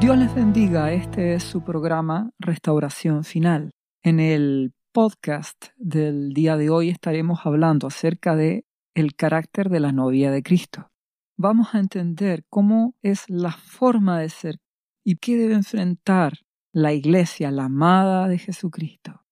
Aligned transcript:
Dios 0.00 0.16
les 0.16 0.32
bendiga, 0.32 0.92
este 0.92 1.34
es 1.34 1.42
su 1.42 1.64
programa 1.64 2.30
Restauración 2.38 3.24
Final. 3.24 3.72
En 4.04 4.20
el 4.20 4.72
podcast 4.92 5.70
del 5.76 6.32
día 6.34 6.56
de 6.56 6.70
hoy 6.70 6.88
estaremos 6.88 7.40
hablando 7.42 7.88
acerca 7.88 8.36
de 8.36 8.64
el 8.94 9.16
carácter 9.16 9.68
de 9.70 9.80
la 9.80 9.90
novia 9.90 10.30
de 10.30 10.44
Cristo. 10.44 10.92
Vamos 11.36 11.74
a 11.74 11.80
entender 11.80 12.44
cómo 12.48 12.94
es 13.02 13.28
la 13.28 13.50
forma 13.50 14.20
de 14.20 14.28
ser 14.28 14.60
y 15.04 15.16
qué 15.16 15.36
debe 15.36 15.54
enfrentar 15.54 16.34
la 16.72 16.92
iglesia, 16.92 17.50
la 17.50 17.64
amada 17.64 18.28
de 18.28 18.38
Jesucristo. 18.38 19.24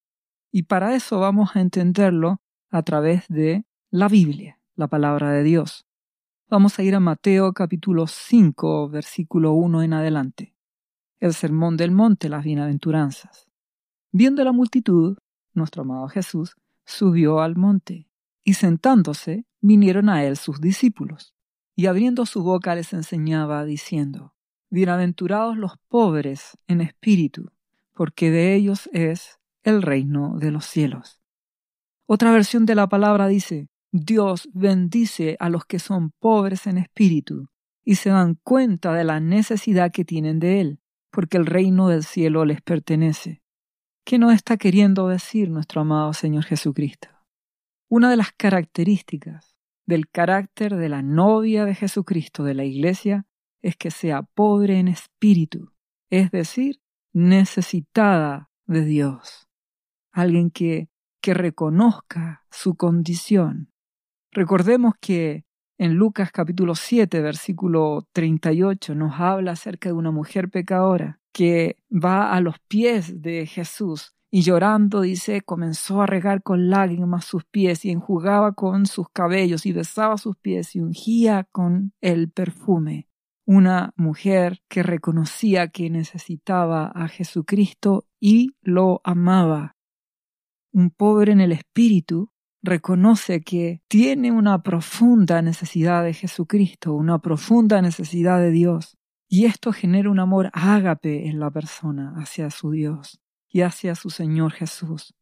Y 0.51 0.65
para 0.65 0.97
eso 0.97 1.21
vamos 1.21 1.55
a 1.55 1.61
entenderlo 1.61 2.43
a 2.71 2.83
través 2.83 3.29
de 3.29 3.65
la 3.93 4.09
Biblia, 4.09 4.59
la 4.75 4.89
palabra 4.89 5.31
de 5.31 5.45
Dios. 5.45 5.87
Vamos 6.51 6.77
a 6.81 6.83
ir 6.83 6.97
a 6.97 7.01
Mateo 7.01 7.53
capítulo 7.53 8.09
5, 8.09 8.89
versículo 8.89 9.53
1 9.53 9.83
en 9.85 9.93
adelante 9.93 10.56
el 11.21 11.35
sermón 11.35 11.77
del 11.77 11.91
monte, 11.91 12.29
las 12.29 12.45
bienaventuranzas. 12.45 13.47
Viendo 14.13 14.45
la 14.45 14.53
multitud, 14.53 15.19
nuestro 15.55 15.83
amado 15.83 16.09
Jesús 16.09 16.57
subió 16.85 17.41
al 17.41 17.57
monte, 17.57 18.09
y 18.45 18.55
sentándose 18.55 19.45
vinieron 19.61 20.09
a 20.09 20.25
él 20.25 20.37
sus 20.37 20.61
discípulos, 20.61 21.35
y 21.75 21.87
abriendo 21.87 22.27
su 22.27 22.43
boca 22.43 22.75
les 22.75 22.93
enseñaba, 22.93 23.65
diciendo, 23.65 24.35
Bienaventurados 24.71 25.57
los 25.57 25.79
pobres 25.89 26.57
en 26.67 26.81
espíritu, 26.81 27.51
porque 27.93 28.31
de 28.31 28.55
ellos 28.55 28.89
es 28.93 29.39
el 29.63 29.83
reino 29.83 30.39
de 30.39 30.51
los 30.51 30.65
cielos. 30.67 31.21
Otra 32.07 32.31
versión 32.31 32.67
de 32.67 32.75
la 32.75 32.89
palabra 32.89 33.27
dice, 33.27 33.69
Dios 33.91 34.49
bendice 34.53 35.37
a 35.41 35.49
los 35.49 35.65
que 35.65 35.79
son 35.79 36.13
pobres 36.19 36.67
en 36.67 36.79
espíritu 36.79 37.49
y 37.85 37.97
se 37.97 38.11
dan 38.11 38.39
cuenta 38.43 38.93
de 38.93 39.05
la 39.05 39.21
necesidad 39.21 39.91
que 39.93 40.05
tienen 40.05 40.39
de 40.39 40.61
Él, 40.61 40.81
porque 41.17 41.39
el 41.39 41.47
reino 41.47 41.89
del 41.89 42.05
cielo 42.05 42.45
les 42.45 42.61
pertenece. 42.61 43.41
¿Qué 44.05 44.19
nos 44.19 44.35
está 44.35 44.59
queriendo 44.59 45.09
decir 45.09 45.49
nuestro 45.49 45.81
amado 45.81 46.13
Señor 46.13 46.45
Jesucristo? 46.45 47.09
Una 47.89 48.11
de 48.11 48.19
las 48.19 48.33
características 48.33 49.57
del 49.87 50.11
carácter 50.11 50.77
de 50.77 50.91
la 50.91 51.01
novia 51.01 51.65
de 51.65 51.75
Jesucristo 51.75 52.45
de 52.45 52.53
la 52.53 52.65
Iglesia 52.65 53.25
es 53.63 53.79
que 53.79 53.91
sea 53.91 54.25
pobre 54.25 54.79
en 54.79 54.89
espíritu, 54.89 55.73
es 56.11 56.31
decir, 56.33 56.83
necesitada 57.15 58.51
de 58.67 58.85
Dios. 58.85 59.49
Alguien 60.13 60.51
que, 60.51 60.91
que 61.23 61.33
reconozca 61.33 62.45
su 62.51 62.75
condición. 62.75 63.73
Recordemos 64.33 64.93
que 65.01 65.46
en 65.79 65.95
Lucas 65.95 66.33
capítulo 66.33 66.75
7, 66.75 67.21
versículo 67.21 68.07
38, 68.13 68.95
nos 68.95 69.21
habla 69.21 69.53
acerca 69.53 69.91
de 69.91 69.95
una 69.95 70.11
mujer 70.11 70.49
pecadora 70.49 71.21
que 71.33 71.77
va 71.91 72.33
a 72.33 72.41
los 72.41 72.59
pies 72.61 73.21
de 73.21 73.47
Jesús 73.47 74.15
y 74.31 74.43
llorando, 74.43 75.03
dice, 75.03 75.43
comenzó 75.43 76.03
a 76.03 76.07
regar 76.07 76.43
con 76.43 76.71
lágrimas 76.71 77.25
sus 77.25 77.45
pies 77.45 77.85
y 77.85 77.91
enjugaba 77.91 78.53
con 78.53 78.87
sus 78.87 79.09
cabellos 79.11 79.67
y 79.67 79.73
besaba 79.73 80.19
sus 80.19 80.37
pies 80.37 80.75
y 80.75 80.81
ungía 80.81 81.47
con 81.53 81.93
el 82.01 82.31
perfume. 82.31 83.09
Una 83.45 83.93
mujer 83.97 84.63
que 84.69 84.83
reconocía 84.83 85.69
que 85.69 85.89
necesitaba 85.91 86.87
a 86.87 87.07
Jesucristo 87.07 88.07
y 88.19 88.57
lo 88.63 89.01
amaba. 89.05 89.77
Un 90.73 90.91
pobre 90.91 91.33
en 91.33 91.41
el 91.41 91.53
espíritu 91.53 92.31
reconoce 92.63 93.43
que 93.43 93.83
tiene 93.89 94.33
una 94.33 94.63
profunda 94.63 95.43
necesidad 95.43 96.05
de 96.05 96.15
Jesucristo, 96.15 96.95
una 96.95 97.19
profunda 97.21 97.81
necesidad 97.83 98.41
de 98.41 98.51
Dios. 98.51 98.97
Y 99.29 99.47
esto 99.47 99.73
genera 99.73 100.11
un 100.11 100.21
amor 100.21 100.51
ágape 100.53 101.29
en 101.29 101.41
la 101.41 101.51
persona 101.51 102.15
hacia 102.17 102.51
su 102.51 102.71
Dios 102.71 103.21
y 103.49 103.63
hacia 103.63 103.95
su 103.95 104.11
Señor 104.11 104.53
Jesús. 104.53 105.15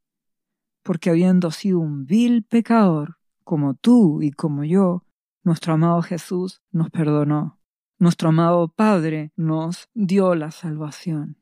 Porque 0.83 1.11
habiendo 1.11 1.50
sido 1.50 1.78
un 1.81 2.05
vil 2.05 2.45
pecador, 2.45 3.17
como 3.45 3.75
tú 3.75 4.22
y 4.22 4.31
como 4.31 4.65
yo, 4.65 5.05
nuestro 5.43 5.75
amado 5.75 6.03
Jesús 6.03 6.62
nos 6.71 6.91
perdonó. 6.91 7.61
Nuestro 7.99 8.31
amado 8.31 8.69
Padre 8.69 9.33
nos 9.37 9.89
dio 9.95 10.34
la 10.34 10.51
salvación. 10.51 11.39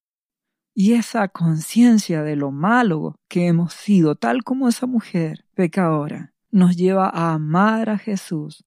Y 0.75 0.95
esa 0.95 1.29
conciencia 1.29 2.23
de 2.23 2.37
lo 2.37 2.51
malo 2.51 3.17
que 3.29 3.47
hemos 3.47 3.75
sido, 3.75 4.15
tal 4.15 4.43
como 4.43 4.69
esa 4.69 4.87
mujer 4.87 5.45
pecadora, 5.63 6.35
nos 6.51 6.77
lleva 6.77 7.09
a 7.09 7.35
amar 7.35 7.89
a 7.89 7.97
Jesús, 7.97 8.65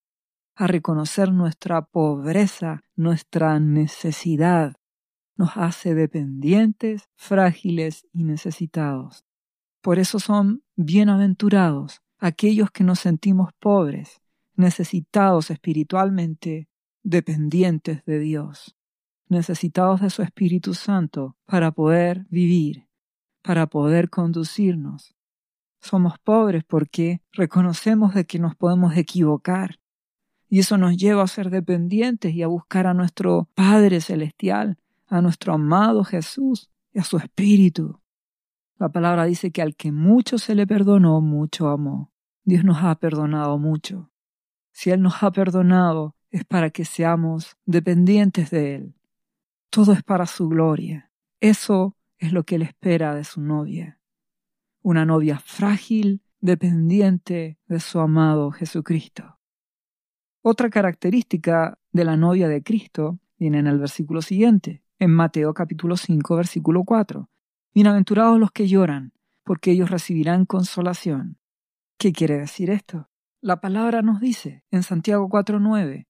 a 0.56 0.66
reconocer 0.66 1.30
nuestra 1.34 1.82
pobreza, 1.82 2.84
nuestra 2.96 3.60
necesidad. 3.60 4.78
Nos 5.36 5.58
hace 5.58 5.94
dependientes, 5.94 7.10
frágiles 7.18 8.08
y 8.14 8.24
necesitados. 8.24 9.26
Por 9.82 10.00
eso 10.00 10.20
son 10.20 10.64
bienaventurados 10.78 12.02
aquellos 12.18 12.72
que 12.72 12.86
nos 12.86 13.00
sentimos 13.00 13.52
pobres, 13.60 14.22
necesitados 14.56 15.52
espiritualmente, 15.52 16.70
dependientes 17.04 18.06
de 18.06 18.20
Dios 18.20 18.78
necesitados 19.28 20.02
de 20.02 20.10
su 20.10 20.22
Espíritu 20.22 20.74
Santo 20.74 21.36
para 21.46 21.72
poder 21.72 22.26
vivir, 22.30 22.88
para 23.42 23.68
poder 23.68 24.10
conducirnos. 24.10 25.15
Somos 25.86 26.18
pobres 26.18 26.64
porque 26.64 27.22
reconocemos 27.32 28.16
de 28.16 28.26
que 28.26 28.40
nos 28.40 28.56
podemos 28.56 28.98
equivocar 28.98 29.76
y 30.50 30.58
eso 30.58 30.80
nos 30.80 30.98
lleva 30.98 31.22
a 31.22 31.28
ser 31.28 31.52
dependientes 31.52 32.34
y 32.34 32.42
a 32.42 32.48
buscar 32.48 32.88
a 32.88 32.96
nuestro 32.96 33.52
Padre 33.54 34.02
Celestial, 34.02 34.80
a 35.06 35.22
nuestro 35.22 35.54
amado 35.54 36.04
Jesús 36.04 36.72
y 36.92 36.98
a 36.98 37.04
su 37.04 37.18
Espíritu. 37.18 38.02
La 38.80 38.90
palabra 38.90 39.26
dice 39.26 39.52
que 39.52 39.62
al 39.62 39.76
que 39.76 39.92
mucho 39.92 40.40
se 40.40 40.56
le 40.56 40.66
perdonó, 40.66 41.22
mucho 41.22 41.70
amó. 41.70 42.12
Dios 42.46 42.64
nos 42.64 42.84
ha 42.84 42.96
perdonado 42.96 43.60
mucho. 43.60 44.10
Si 44.72 44.90
Él 44.90 45.04
nos 45.04 45.22
ha 45.22 45.30
perdonado, 45.30 46.16
es 46.32 46.46
para 46.46 46.72
que 46.72 46.84
seamos 46.84 47.58
dependientes 47.68 48.50
de 48.50 48.74
Él, 48.74 48.96
todo 49.70 49.94
es 49.94 50.02
para 50.02 50.26
su 50.26 50.50
gloria. 50.50 51.12
Eso 51.42 51.96
es 52.18 52.34
lo 52.34 52.44
que 52.44 52.56
él 52.56 52.64
espera 52.64 53.14
de 53.14 53.24
su 53.24 53.40
novia. 53.40 54.00
Una 54.88 55.04
novia 55.04 55.40
frágil, 55.40 56.22
dependiente 56.42 57.58
de 57.66 57.80
su 57.80 58.00
amado 58.00 58.52
Jesucristo. 58.52 59.40
Otra 60.44 60.70
característica 60.70 61.80
de 61.92 62.06
la 62.06 62.18
novia 62.18 62.48
de 62.48 62.62
Cristo 62.62 63.18
viene 63.40 63.58
en 63.58 63.66
el 63.66 63.80
versículo 63.80 64.22
siguiente, 64.22 64.84
en 65.00 65.10
Mateo 65.10 65.56
capítulo 65.56 65.98
5, 65.98 66.36
versículo 66.36 66.84
4. 66.84 67.28
Bienaventurados 67.74 68.40
los 68.40 68.52
que 68.52 68.68
lloran, 68.68 69.14
porque 69.44 69.72
ellos 69.72 69.90
recibirán 69.90 70.46
consolación. 70.46 71.40
¿Qué 71.98 72.14
quiere 72.14 72.38
decir 72.38 72.70
esto? 72.70 73.10
La 73.42 73.62
palabra 73.62 74.04
nos 74.04 74.20
dice 74.20 74.66
en 74.70 74.84
Santiago 74.84 75.28
4:9, 75.30 76.06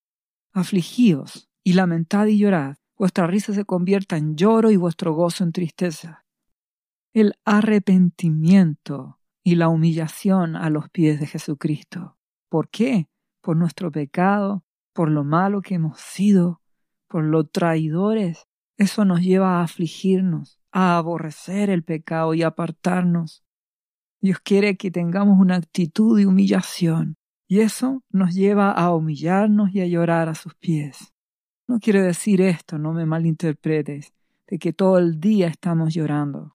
afligíos 0.52 1.48
y 1.64 1.76
lamentad 1.76 2.26
y 2.26 2.40
llorad, 2.40 2.76
vuestra 2.98 3.26
risa 3.26 3.54
se 3.54 3.64
convierta 3.64 4.18
en 4.18 4.36
lloro 4.36 4.70
y 4.70 4.76
vuestro 4.76 5.14
gozo 5.14 5.46
en 5.46 5.54
tristeza. 5.54 6.25
El 7.16 7.36
arrepentimiento 7.46 9.22
y 9.42 9.56
la 9.56 9.70
humillación 9.70 10.58
a 10.58 10.70
los 10.70 10.90
pies 10.90 11.18
de 11.22 11.28
Jesucristo. 11.28 12.18
¿Por 12.50 12.68
qué? 12.68 13.08
Por 13.40 13.56
nuestro 13.56 13.90
pecado, 13.90 14.66
por 14.92 15.10
lo 15.10 15.24
malo 15.24 15.62
que 15.62 15.76
hemos 15.76 16.02
sido, 16.02 16.62
por 17.08 17.24
lo 17.24 17.46
traidores. 17.46 18.50
Eso 18.76 19.06
nos 19.06 19.22
lleva 19.22 19.60
a 19.60 19.64
afligirnos, 19.64 20.60
a 20.74 20.98
aborrecer 20.98 21.70
el 21.70 21.86
pecado 21.86 22.34
y 22.34 22.44
apartarnos. 22.44 23.46
Dios 24.20 24.40
quiere 24.42 24.76
que 24.76 24.92
tengamos 24.92 25.40
una 25.40 25.56
actitud 25.56 26.18
de 26.18 26.26
humillación, 26.26 27.16
y 27.48 27.62
eso 27.62 28.04
nos 28.10 28.36
lleva 28.36 28.74
a 28.74 28.94
humillarnos 28.94 29.74
y 29.74 29.80
a 29.80 29.88
llorar 29.88 30.28
a 30.28 30.36
sus 30.36 30.54
pies. 30.56 31.14
No 31.66 31.80
quiere 31.80 32.02
decir 32.02 32.42
esto, 32.42 32.78
no 32.78 32.92
me 32.92 33.06
malinterpretes, 33.06 34.14
de 34.48 34.60
que 34.60 34.74
todo 34.74 34.98
el 34.98 35.22
día 35.22 35.48
estamos 35.48 35.94
llorando. 35.94 36.55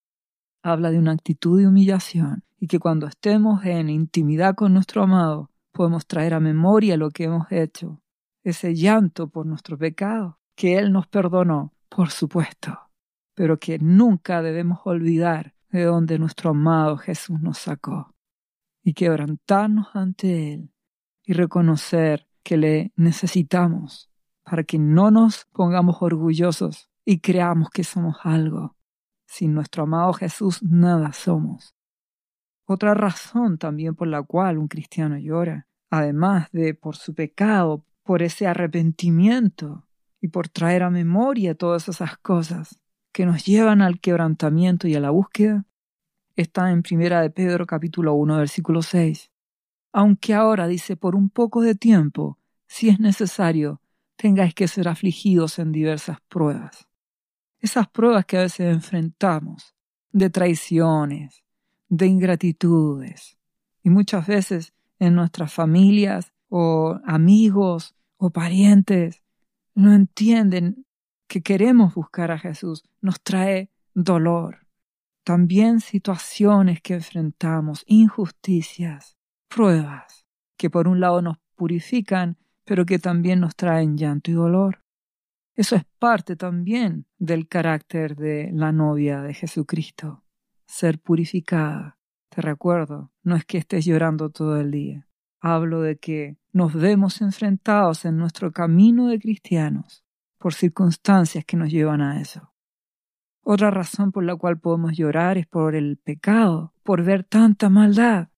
Habla 0.62 0.90
de 0.90 0.98
una 0.98 1.12
actitud 1.12 1.58
de 1.58 1.66
humillación 1.66 2.44
y 2.58 2.66
que 2.66 2.78
cuando 2.78 3.06
estemos 3.06 3.64
en 3.64 3.88
intimidad 3.88 4.54
con 4.54 4.74
nuestro 4.74 5.02
amado 5.02 5.50
podemos 5.72 6.06
traer 6.06 6.34
a 6.34 6.40
memoria 6.40 6.96
lo 6.96 7.10
que 7.10 7.24
hemos 7.24 7.50
hecho, 7.50 8.02
ese 8.42 8.74
llanto 8.74 9.28
por 9.28 9.46
nuestro 9.46 9.78
pecado, 9.78 10.38
que 10.54 10.76
Él 10.76 10.92
nos 10.92 11.06
perdonó, 11.06 11.72
por 11.88 12.10
supuesto, 12.10 12.78
pero 13.34 13.58
que 13.58 13.78
nunca 13.78 14.42
debemos 14.42 14.80
olvidar 14.84 15.54
de 15.70 15.84
donde 15.84 16.18
nuestro 16.18 16.50
amado 16.50 16.98
Jesús 16.98 17.40
nos 17.40 17.58
sacó, 17.58 18.14
y 18.82 18.92
quebrantarnos 18.92 19.88
ante 19.94 20.52
Él 20.54 20.70
y 21.24 21.32
reconocer 21.32 22.26
que 22.42 22.56
le 22.56 22.92
necesitamos 22.96 24.10
para 24.42 24.64
que 24.64 24.78
no 24.78 25.10
nos 25.10 25.46
pongamos 25.52 25.98
orgullosos 26.00 26.90
y 27.04 27.20
creamos 27.20 27.70
que 27.70 27.84
somos 27.84 28.16
algo. 28.24 28.76
Sin 29.30 29.54
nuestro 29.54 29.84
amado 29.84 30.12
Jesús 30.12 30.60
nada 30.60 31.12
somos. 31.12 31.76
Otra 32.66 32.94
razón 32.94 33.58
también 33.58 33.94
por 33.94 34.08
la 34.08 34.24
cual 34.24 34.58
un 34.58 34.66
cristiano 34.66 35.18
llora, 35.18 35.68
además 35.88 36.48
de 36.50 36.74
por 36.74 36.96
su 36.96 37.14
pecado, 37.14 37.86
por 38.02 38.24
ese 38.24 38.48
arrepentimiento, 38.48 39.86
y 40.20 40.28
por 40.28 40.48
traer 40.48 40.82
a 40.82 40.90
memoria 40.90 41.54
todas 41.54 41.88
esas 41.88 42.18
cosas 42.18 42.80
que 43.12 43.24
nos 43.24 43.46
llevan 43.46 43.82
al 43.82 44.00
quebrantamiento 44.00 44.88
y 44.88 44.96
a 44.96 45.00
la 45.00 45.10
búsqueda, 45.10 45.64
está 46.34 46.72
en 46.72 46.82
Primera 46.82 47.22
de 47.22 47.30
Pedro 47.30 47.66
capítulo 47.66 48.14
1 48.14 48.36
versículo 48.36 48.82
6. 48.82 49.30
Aunque 49.92 50.34
ahora 50.34 50.66
dice 50.66 50.96
por 50.96 51.14
un 51.14 51.30
poco 51.30 51.62
de 51.62 51.76
tiempo, 51.76 52.36
si 52.66 52.88
es 52.88 52.98
necesario, 52.98 53.80
tengáis 54.16 54.54
que 54.54 54.66
ser 54.66 54.88
afligidos 54.88 55.60
en 55.60 55.70
diversas 55.70 56.18
pruebas. 56.22 56.89
Esas 57.60 57.88
pruebas 57.88 58.24
que 58.26 58.38
a 58.38 58.42
veces 58.42 58.72
enfrentamos, 58.72 59.74
de 60.12 60.30
traiciones, 60.30 61.44
de 61.88 62.06
ingratitudes, 62.06 63.38
y 63.82 63.90
muchas 63.90 64.26
veces 64.26 64.72
en 64.98 65.14
nuestras 65.14 65.52
familias 65.52 66.32
o 66.48 66.98
amigos 67.04 67.94
o 68.16 68.30
parientes 68.30 69.22
no 69.74 69.94
entienden 69.94 70.84
que 71.26 71.42
queremos 71.42 71.94
buscar 71.94 72.30
a 72.30 72.38
Jesús, 72.38 72.82
nos 73.00 73.20
trae 73.20 73.70
dolor. 73.94 74.66
También 75.24 75.80
situaciones 75.80 76.80
que 76.82 76.94
enfrentamos, 76.94 77.84
injusticias, 77.86 79.16
pruebas, 79.48 80.26
que 80.56 80.70
por 80.70 80.88
un 80.88 81.00
lado 81.00 81.22
nos 81.22 81.38
purifican, 81.54 82.36
pero 82.64 82.84
que 82.84 82.98
también 82.98 83.40
nos 83.40 83.54
traen 83.54 83.96
llanto 83.96 84.30
y 84.30 84.34
dolor. 84.34 84.82
Eso 85.60 85.76
es 85.76 85.84
parte 85.98 86.36
también 86.36 87.04
del 87.18 87.46
carácter 87.46 88.16
de 88.16 88.48
la 88.50 88.72
novia 88.72 89.20
de 89.20 89.34
Jesucristo, 89.34 90.24
ser 90.66 90.98
purificada. 90.98 91.98
Te 92.30 92.40
recuerdo, 92.40 93.12
no 93.22 93.36
es 93.36 93.44
que 93.44 93.58
estés 93.58 93.84
llorando 93.84 94.30
todo 94.30 94.58
el 94.58 94.70
día. 94.70 95.06
Hablo 95.38 95.82
de 95.82 95.98
que 95.98 96.38
nos 96.54 96.72
vemos 96.72 97.20
enfrentados 97.20 98.06
en 98.06 98.16
nuestro 98.16 98.52
camino 98.52 99.08
de 99.08 99.20
cristianos 99.20 100.02
por 100.38 100.54
circunstancias 100.54 101.44
que 101.44 101.58
nos 101.58 101.70
llevan 101.70 102.00
a 102.00 102.22
eso. 102.22 102.54
Otra 103.42 103.70
razón 103.70 104.12
por 104.12 104.24
la 104.24 104.36
cual 104.36 104.58
podemos 104.58 104.96
llorar 104.96 105.36
es 105.36 105.46
por 105.46 105.74
el 105.74 105.98
pecado, 105.98 106.72
por 106.82 107.04
ver 107.04 107.22
tanta 107.22 107.68
maldad. 107.68 108.28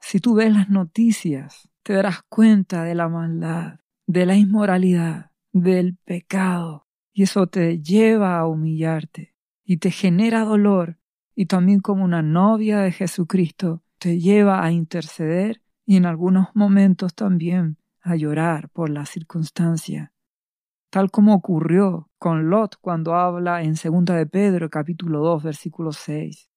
Si 0.00 0.18
tú 0.18 0.32
ves 0.32 0.50
las 0.50 0.70
noticias, 0.70 1.68
te 1.82 1.92
darás 1.92 2.22
cuenta 2.22 2.84
de 2.84 2.94
la 2.94 3.10
maldad, 3.10 3.80
de 4.06 4.24
la 4.24 4.36
inmoralidad, 4.36 5.29
del 5.52 5.96
pecado, 6.04 6.86
y 7.12 7.24
eso 7.24 7.46
te 7.46 7.80
lleva 7.80 8.38
a 8.38 8.46
humillarte 8.46 9.34
y 9.64 9.78
te 9.78 9.90
genera 9.90 10.44
dolor, 10.44 10.98
y 11.34 11.46
también 11.46 11.80
como 11.80 12.04
una 12.04 12.22
novia 12.22 12.80
de 12.80 12.92
Jesucristo 12.92 13.82
te 13.98 14.18
lleva 14.18 14.64
a 14.64 14.72
interceder 14.72 15.62
y 15.86 15.96
en 15.96 16.06
algunos 16.06 16.48
momentos 16.54 17.14
también 17.14 17.78
a 18.02 18.16
llorar 18.16 18.68
por 18.70 18.90
la 18.90 19.06
circunstancia, 19.06 20.12
tal 20.90 21.10
como 21.10 21.34
ocurrió 21.34 22.08
con 22.18 22.50
Lot 22.50 22.76
cuando 22.80 23.14
habla 23.14 23.62
en 23.62 23.74
2 23.74 24.04
de 24.16 24.26
Pedro 24.26 24.70
capítulo 24.70 25.20
2 25.20 25.42
versículo 25.42 25.92
6. 25.92 26.48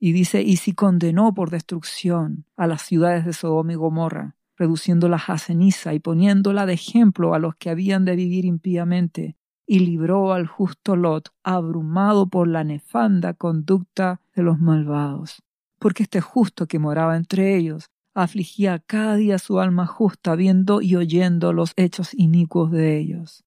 Y 0.00 0.12
dice, 0.12 0.42
y 0.42 0.56
si 0.56 0.74
condenó 0.74 1.34
por 1.34 1.50
destrucción 1.50 2.46
a 2.56 2.66
las 2.66 2.82
ciudades 2.82 3.24
de 3.24 3.32
Sodoma 3.32 3.72
y 3.72 3.76
Gomorra, 3.76 4.36
reduciéndolas 4.58 5.30
a 5.30 5.38
ceniza 5.38 5.94
y 5.94 6.00
poniéndola 6.00 6.66
de 6.66 6.74
ejemplo 6.74 7.32
a 7.32 7.38
los 7.38 7.54
que 7.56 7.70
habían 7.70 8.04
de 8.04 8.16
vivir 8.16 8.44
impíamente, 8.44 9.36
y 9.66 9.80
libró 9.80 10.32
al 10.32 10.46
justo 10.46 10.96
Lot, 10.96 11.30
abrumado 11.44 12.28
por 12.28 12.48
la 12.48 12.64
nefanda 12.64 13.34
conducta 13.34 14.20
de 14.34 14.42
los 14.42 14.58
malvados. 14.58 15.42
Porque 15.78 16.02
este 16.02 16.20
justo 16.20 16.66
que 16.66 16.78
moraba 16.78 17.16
entre 17.16 17.56
ellos 17.56 17.90
afligía 18.14 18.80
cada 18.80 19.14
día 19.14 19.38
su 19.38 19.60
alma 19.60 19.86
justa 19.86 20.34
viendo 20.34 20.82
y 20.82 20.96
oyendo 20.96 21.52
los 21.52 21.72
hechos 21.76 22.12
inicuos 22.14 22.72
de 22.72 22.98
ellos. 22.98 23.44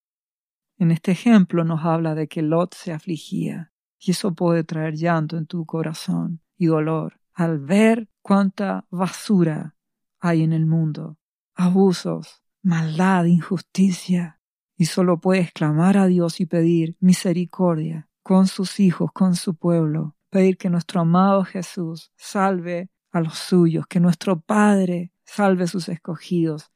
En 0.77 0.91
este 0.91 1.11
ejemplo 1.11 1.65
nos 1.65 1.83
habla 1.83 2.15
de 2.15 2.27
que 2.27 2.41
Lot 2.41 2.73
se 2.73 2.93
afligía, 2.93 3.73
y 3.99 4.11
eso 4.11 4.33
puede 4.33 4.63
traer 4.63 4.95
llanto 4.95 5.37
en 5.37 5.45
tu 5.45 5.65
corazón 5.65 6.41
y 6.57 6.67
dolor 6.67 7.19
al 7.33 7.59
ver 7.59 8.07
cuánta 8.21 8.85
basura 8.89 9.75
hay 10.21 10.43
en 10.43 10.53
el 10.53 10.65
mundo, 10.65 11.17
abusos, 11.55 12.41
maldad, 12.61 13.25
injusticia, 13.25 14.39
y 14.77 14.85
solo 14.85 15.19
puedes 15.19 15.51
clamar 15.51 15.97
a 15.97 16.07
Dios 16.07 16.39
y 16.39 16.45
pedir 16.45 16.95
misericordia 16.99 18.07
con 18.23 18.47
sus 18.47 18.79
hijos, 18.79 19.11
con 19.11 19.35
su 19.35 19.55
pueblo, 19.55 20.15
pedir 20.29 20.57
que 20.57 20.69
nuestro 20.69 21.01
amado 21.01 21.43
Jesús 21.43 22.11
salve 22.15 22.89
a 23.11 23.19
los 23.19 23.35
suyos, 23.35 23.85
que 23.87 23.99
nuestro 23.99 24.39
Padre 24.39 25.11
salve 25.25 25.67
sus 25.67 25.89
escogidos 25.89 26.71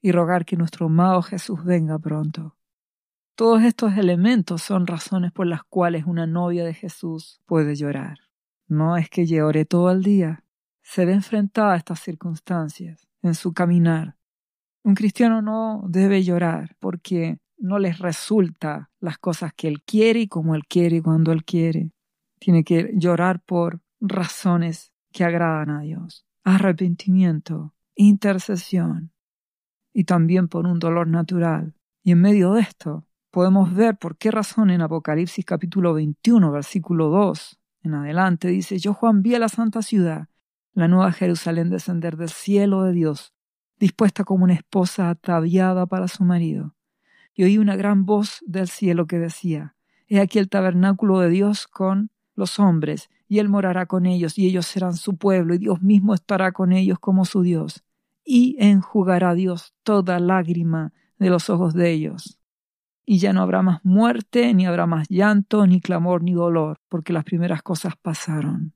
y 0.00 0.12
rogar 0.12 0.44
que 0.44 0.56
nuestro 0.56 0.86
amado 0.86 1.22
Jesús 1.22 1.64
venga 1.64 1.98
pronto. 1.98 2.56
Todos 3.34 3.62
estos 3.62 3.96
elementos 3.96 4.62
son 4.62 4.86
razones 4.86 5.32
por 5.32 5.46
las 5.46 5.62
cuales 5.64 6.04
una 6.06 6.26
novia 6.26 6.64
de 6.64 6.74
Jesús 6.74 7.40
puede 7.46 7.76
llorar. 7.76 8.18
No 8.66 8.96
es 8.96 9.08
que 9.08 9.26
llore 9.26 9.64
todo 9.64 9.90
el 9.90 10.02
día, 10.02 10.44
se 10.88 11.04
ve 11.04 11.12
enfrentada 11.12 11.74
a 11.74 11.76
estas 11.76 12.00
circunstancias 12.00 13.06
en 13.20 13.34
su 13.34 13.52
caminar. 13.52 14.16
Un 14.82 14.94
cristiano 14.94 15.42
no 15.42 15.84
debe 15.86 16.22
llorar 16.22 16.76
porque 16.78 17.40
no 17.58 17.78
les 17.78 17.98
resulta 17.98 18.90
las 18.98 19.18
cosas 19.18 19.52
que 19.54 19.68
él 19.68 19.82
quiere 19.82 20.20
y 20.20 20.28
como 20.28 20.54
él 20.54 20.62
quiere 20.66 20.96
y 20.96 21.00
cuando 21.02 21.30
él 21.32 21.44
quiere. 21.44 21.92
Tiene 22.38 22.64
que 22.64 22.90
llorar 22.94 23.42
por 23.44 23.82
razones 24.00 24.90
que 25.12 25.24
agradan 25.24 25.68
a 25.68 25.82
Dios. 25.82 26.24
Arrepentimiento, 26.42 27.74
intercesión 27.94 29.12
y 29.92 30.04
también 30.04 30.48
por 30.48 30.66
un 30.66 30.78
dolor 30.78 31.06
natural. 31.06 31.74
Y 32.02 32.12
en 32.12 32.22
medio 32.22 32.54
de 32.54 32.62
esto 32.62 33.04
podemos 33.30 33.74
ver 33.74 33.98
por 33.98 34.16
qué 34.16 34.30
razón 34.30 34.70
en 34.70 34.80
Apocalipsis 34.80 35.44
capítulo 35.44 35.92
21, 35.92 36.50
versículo 36.50 37.08
2 37.08 37.60
en 37.82 37.94
adelante 37.94 38.48
dice, 38.48 38.78
yo 38.78 38.94
Juan 38.94 39.22
vi 39.22 39.34
a 39.34 39.38
la 39.38 39.48
santa 39.48 39.82
ciudad, 39.82 40.28
la 40.78 40.86
nueva 40.86 41.10
Jerusalén 41.10 41.70
descender 41.70 42.16
del 42.16 42.28
cielo 42.28 42.84
de 42.84 42.92
Dios, 42.92 43.34
dispuesta 43.80 44.22
como 44.22 44.44
una 44.44 44.54
esposa 44.54 45.10
ataviada 45.10 45.86
para 45.86 46.06
su 46.06 46.22
marido. 46.22 46.76
Y 47.34 47.42
oí 47.42 47.58
una 47.58 47.74
gran 47.74 48.06
voz 48.06 48.44
del 48.46 48.68
cielo 48.68 49.08
que 49.08 49.18
decía, 49.18 49.74
He 50.06 50.20
aquí 50.20 50.38
el 50.38 50.48
tabernáculo 50.48 51.18
de 51.18 51.30
Dios 51.30 51.66
con 51.66 52.12
los 52.36 52.60
hombres, 52.60 53.10
y 53.26 53.40
Él 53.40 53.48
morará 53.48 53.86
con 53.86 54.06
ellos, 54.06 54.38
y 54.38 54.46
ellos 54.46 54.66
serán 54.66 54.94
su 54.94 55.16
pueblo, 55.16 55.54
y 55.54 55.58
Dios 55.58 55.82
mismo 55.82 56.14
estará 56.14 56.52
con 56.52 56.72
ellos 56.72 57.00
como 57.00 57.24
su 57.24 57.42
Dios, 57.42 57.82
y 58.24 58.56
enjugará 58.60 59.34
Dios 59.34 59.74
toda 59.82 60.20
lágrima 60.20 60.92
de 61.18 61.28
los 61.28 61.50
ojos 61.50 61.74
de 61.74 61.90
ellos. 61.90 62.38
Y 63.04 63.18
ya 63.18 63.32
no 63.32 63.42
habrá 63.42 63.62
más 63.62 63.84
muerte, 63.84 64.54
ni 64.54 64.64
habrá 64.64 64.86
más 64.86 65.08
llanto, 65.08 65.66
ni 65.66 65.80
clamor, 65.80 66.22
ni 66.22 66.34
dolor, 66.34 66.78
porque 66.88 67.12
las 67.12 67.24
primeras 67.24 67.62
cosas 67.62 67.94
pasaron. 68.00 68.74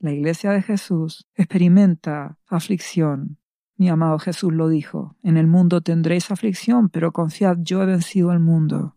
La 0.00 0.12
iglesia 0.12 0.52
de 0.52 0.62
Jesús 0.62 1.28
experimenta 1.34 2.38
aflicción. 2.46 3.38
Mi 3.76 3.90
amado 3.90 4.18
Jesús 4.18 4.50
lo 4.50 4.70
dijo, 4.70 5.18
en 5.22 5.36
el 5.36 5.46
mundo 5.46 5.82
tendréis 5.82 6.30
aflicción, 6.30 6.88
pero 6.88 7.12
confiad, 7.12 7.58
yo 7.60 7.82
he 7.82 7.86
vencido 7.86 8.30
al 8.30 8.40
mundo. 8.40 8.96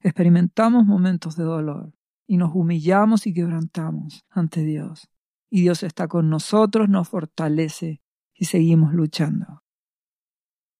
Experimentamos 0.00 0.84
momentos 0.84 1.36
de 1.36 1.44
dolor, 1.44 1.94
y 2.26 2.36
nos 2.36 2.54
humillamos 2.54 3.26
y 3.26 3.32
quebrantamos 3.32 4.26
ante 4.28 4.62
Dios. 4.62 5.08
Y 5.48 5.62
Dios 5.62 5.82
está 5.82 6.06
con 6.06 6.28
nosotros, 6.28 6.90
nos 6.90 7.08
fortalece 7.08 8.02
y 8.34 8.44
seguimos 8.44 8.92
luchando. 8.92 9.62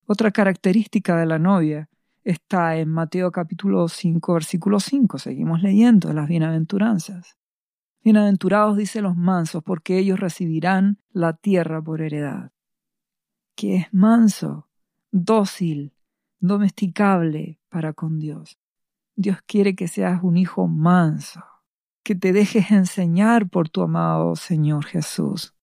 Otra 0.05 0.33
característica 0.33 1.17
de 1.17 1.25
la 1.25 1.39
novia 1.39 1.89
está 2.25 2.77
en 2.77 2.91
Mateo 2.91 3.33
capítulo 3.33 3.89
5, 3.89 4.35
versículo 4.35 4.81
5. 4.81 5.19
Seguimos 5.19 5.63
leyendo 5.63 6.13
las 6.13 6.29
bienaventuranzas. 6.29 7.39
Bienaventurados 8.07 8.77
dice 8.77 9.03
los 9.03 9.17
mansos, 9.17 9.65
porque 9.65 9.99
ellos 9.99 10.21
recibirán 10.21 11.01
la 11.11 11.33
tierra 11.33 11.83
por 11.83 12.03
heredad. 12.03 12.53
Que 13.57 13.75
es 13.75 13.87
manso, 13.93 14.69
dócil, 15.11 15.93
domesticable 16.39 17.59
para 17.69 17.95
con 17.95 18.21
Dios. 18.21 18.61
Dios 19.17 19.39
quiere 19.45 19.75
que 19.75 19.89
seas 19.89 20.23
un 20.23 20.37
hijo 20.37 20.69
manso, 20.69 21.43
que 22.05 22.15
te 22.15 22.33
dejes 22.33 22.71
enseñar 22.71 23.49
por 23.49 23.71
tu 23.71 23.83
amado 23.83 24.37
Señor 24.37 24.85
Jesús, 24.85 25.57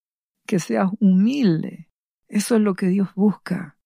que 0.46 0.60
seas 0.60 0.92
humilde. 1.00 1.90
Eso 2.28 2.58
es 2.58 2.62
lo 2.62 2.74
que 2.74 2.88
Dios 2.88 3.16
busca. 3.16 3.78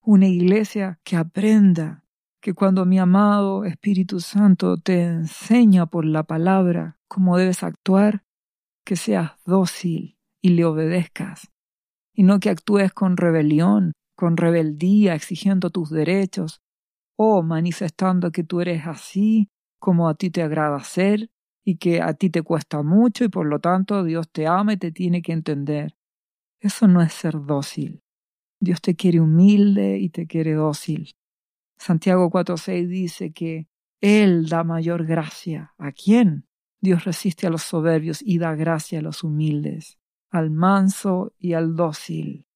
Una 0.00 0.26
iglesia 0.26 0.98
que 1.04 1.14
aprenda, 1.14 2.01
que 2.42 2.54
cuando 2.54 2.84
mi 2.84 2.98
amado 2.98 3.64
Espíritu 3.64 4.18
Santo 4.18 4.76
te 4.76 5.04
enseña 5.04 5.86
por 5.86 6.04
la 6.04 6.24
palabra 6.24 6.98
cómo 7.06 7.38
debes 7.38 7.62
actuar, 7.62 8.24
que 8.84 8.96
seas 8.96 9.32
dócil 9.46 10.18
y 10.42 10.50
le 10.50 10.64
obedezcas, 10.64 11.52
y 12.12 12.24
no 12.24 12.40
que 12.40 12.50
actúes 12.50 12.92
con 12.92 13.16
rebelión, 13.16 13.92
con 14.16 14.36
rebeldía, 14.36 15.14
exigiendo 15.14 15.70
tus 15.70 15.88
derechos, 15.90 16.60
o 17.16 17.44
manifestando 17.44 18.32
que 18.32 18.42
tú 18.42 18.60
eres 18.60 18.88
así 18.88 19.48
como 19.78 20.08
a 20.08 20.14
ti 20.14 20.30
te 20.30 20.42
agrada 20.42 20.82
ser 20.82 21.30
y 21.64 21.76
que 21.76 22.02
a 22.02 22.12
ti 22.14 22.28
te 22.28 22.42
cuesta 22.42 22.82
mucho 22.82 23.24
y 23.24 23.28
por 23.28 23.46
lo 23.46 23.60
tanto 23.60 24.02
Dios 24.02 24.28
te 24.32 24.48
ama 24.48 24.72
y 24.72 24.78
te 24.78 24.90
tiene 24.90 25.22
que 25.22 25.32
entender. 25.32 25.94
Eso 26.58 26.88
no 26.88 27.02
es 27.02 27.12
ser 27.12 27.34
dócil. 27.44 28.00
Dios 28.60 28.80
te 28.80 28.96
quiere 28.96 29.20
humilde 29.20 29.98
y 29.98 30.08
te 30.08 30.26
quiere 30.26 30.54
dócil. 30.54 31.12
Santiago 31.82 32.30
4.6 32.30 32.86
dice 32.86 33.32
que 33.32 33.66
Él 34.00 34.48
da 34.48 34.62
mayor 34.62 35.04
gracia. 35.04 35.74
¿A 35.78 35.90
quién? 35.90 36.46
Dios 36.80 37.04
resiste 37.04 37.48
a 37.48 37.50
los 37.50 37.62
soberbios 37.62 38.22
y 38.22 38.38
da 38.38 38.54
gracia 38.54 39.00
a 39.00 39.02
los 39.02 39.24
humildes, 39.24 39.98
al 40.30 40.52
manso 40.52 41.34
y 41.40 41.54
al 41.54 41.74
dócil. 41.74 42.46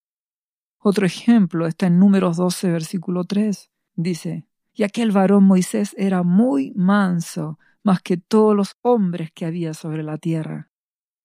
Otro 0.78 1.06
ejemplo 1.06 1.66
está 1.66 1.88
en 1.88 1.98
Números 1.98 2.36
12, 2.36 2.70
versículo 2.70 3.24
3. 3.24 3.68
Dice, 3.96 4.46
y 4.72 4.84
aquel 4.84 5.10
varón 5.10 5.42
Moisés 5.42 5.92
era 5.98 6.22
muy 6.22 6.72
manso, 6.76 7.58
más 7.82 8.02
que 8.02 8.18
todos 8.18 8.54
los 8.54 8.76
hombres 8.82 9.32
que 9.32 9.44
había 9.44 9.74
sobre 9.74 10.04
la 10.04 10.18
tierra. 10.18 10.70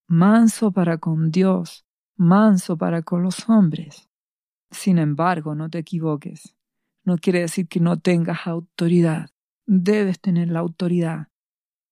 Manso 0.08 0.72
para 0.72 0.98
con 0.98 1.29
Dios, 1.29 1.86
manso 2.15 2.77
para 2.77 3.03
con 3.03 3.22
los 3.22 3.48
hombres. 3.48 4.10
Sin 4.72 4.98
embargo, 4.98 5.53
no 5.53 5.70
te 5.70 5.77
equivoques. 5.77 6.55
No 7.03 7.17
quiere 7.17 7.41
decir 7.41 7.67
que 7.67 7.79
no 7.79 8.00
tengas 8.00 8.46
autoridad. 8.46 9.29
Debes 9.65 10.20
tener 10.20 10.50
la 10.50 10.60
autoridad. 10.60 11.27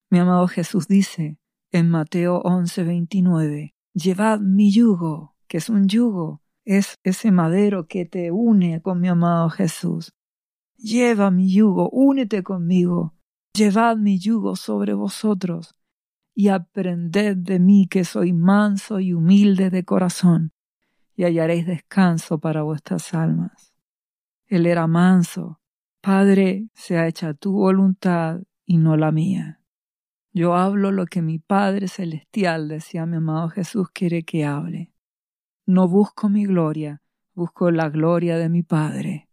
Mi 0.10 0.20
amado 0.20 0.48
Jesús 0.48 0.88
dice 0.88 1.38
en 1.72 1.89
Mateo 1.89 2.39
11, 2.39 2.84
29, 2.84 3.75
Llevad 3.94 4.39
mi 4.39 4.72
yugo, 4.72 5.36
que 5.48 5.58
es 5.58 5.70
un 5.70 5.88
yugo, 5.88 6.42
es 6.66 6.98
ese 7.04 7.32
madero 7.32 7.88
que 7.88 8.06
te 8.06 8.32
une 8.32 8.82
con 8.82 9.00
mi 9.00 9.08
amado 9.08 9.50
Jesús. 9.50 10.13
Lleva 10.78 11.32
mi 11.32 11.51
yugo, 11.51 11.89
únete 11.89 12.44
conmigo, 12.44 13.16
llevad 13.54 13.98
mi 13.98 14.20
yugo 14.20 14.56
sobre 14.56 14.94
vosotros, 14.94 15.75
y 16.34 16.48
aprended 16.48 17.38
de 17.38 17.60
mí 17.60 17.88
que 17.88 18.06
soy 18.06 18.34
manso 18.34 19.00
y 19.00 19.13
humilde 19.13 19.70
de 19.70 19.84
corazón, 19.84 20.54
y 21.16 21.24
hallaréis 21.24 21.68
descanso 21.68 22.39
para 22.39 22.63
vuestras 22.63 23.13
almas. 23.13 23.69
Él 24.50 24.65
era 24.65 24.88
manso. 24.88 25.62
Padre, 26.01 26.70
sea 26.74 27.08
hecha 27.08 27.34
tu 27.36 27.53
voluntad 27.53 28.41
y 28.65 28.77
no 28.77 28.98
la 28.98 29.12
mía. 29.12 29.62
Yo 30.34 30.56
hablo 30.56 30.91
lo 30.91 31.06
que 31.06 31.22
mi 31.22 31.38
Padre 31.38 31.88
Celestial, 31.88 32.68
decía 32.68 33.06
mi 33.06 33.18
amado 33.18 33.50
Jesús, 33.50 33.89
quiere 33.94 34.24
que 34.24 34.46
hable. 34.46 34.91
No 35.68 35.88
busco 35.88 36.29
mi 36.29 36.46
gloria, 36.46 37.03
busco 37.36 37.70
la 37.70 37.89
gloria 37.89 38.38
de 38.38 38.50
mi 38.50 38.63
Padre. 38.63 39.29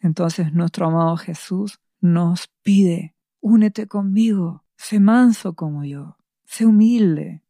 Entonces 0.00 0.52
nuestro 0.52 0.86
amado 0.86 1.16
Jesús 1.18 1.78
nos 2.00 2.48
pide, 2.62 3.14
únete 3.40 3.86
conmigo, 3.86 4.64
sé 4.76 4.98
manso 4.98 5.54
como 5.54 5.84
yo, 5.84 6.16
sé 6.44 6.64
humilde. 6.64 7.42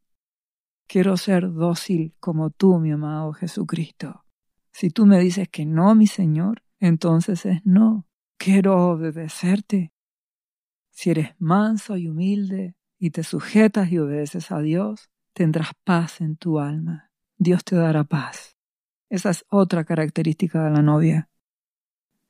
Quiero 0.87 1.15
ser 1.15 1.53
dócil 1.53 2.13
como 2.19 2.49
tú, 2.49 2.79
mi 2.79 2.91
amado 2.91 3.31
Jesucristo. 3.31 4.25
Si 4.71 4.89
tú 4.89 5.05
me 5.05 5.19
dices 5.19 5.47
que 5.47 5.65
no, 5.65 5.95
mi 5.95 6.07
Señor, 6.07 6.63
entonces 6.79 7.45
es 7.45 7.65
no. 7.65 8.07
Quiero 8.37 8.91
obedecerte. 8.91 9.93
Si 10.91 11.09
eres 11.11 11.35
manso 11.39 11.97
y 11.97 12.07
humilde 12.07 12.75
y 12.97 13.11
te 13.11 13.23
sujetas 13.23 13.91
y 13.91 13.97
obedeces 13.97 14.51
a 14.51 14.59
Dios, 14.59 15.09
tendrás 15.33 15.71
paz 15.83 16.21
en 16.21 16.35
tu 16.37 16.59
alma. 16.59 17.11
Dios 17.37 17.63
te 17.63 17.75
dará 17.75 18.03
paz. 18.03 18.57
Esa 19.09 19.29
es 19.31 19.45
otra 19.49 19.83
característica 19.83 20.63
de 20.63 20.71
la 20.71 20.81
novia. 20.81 21.29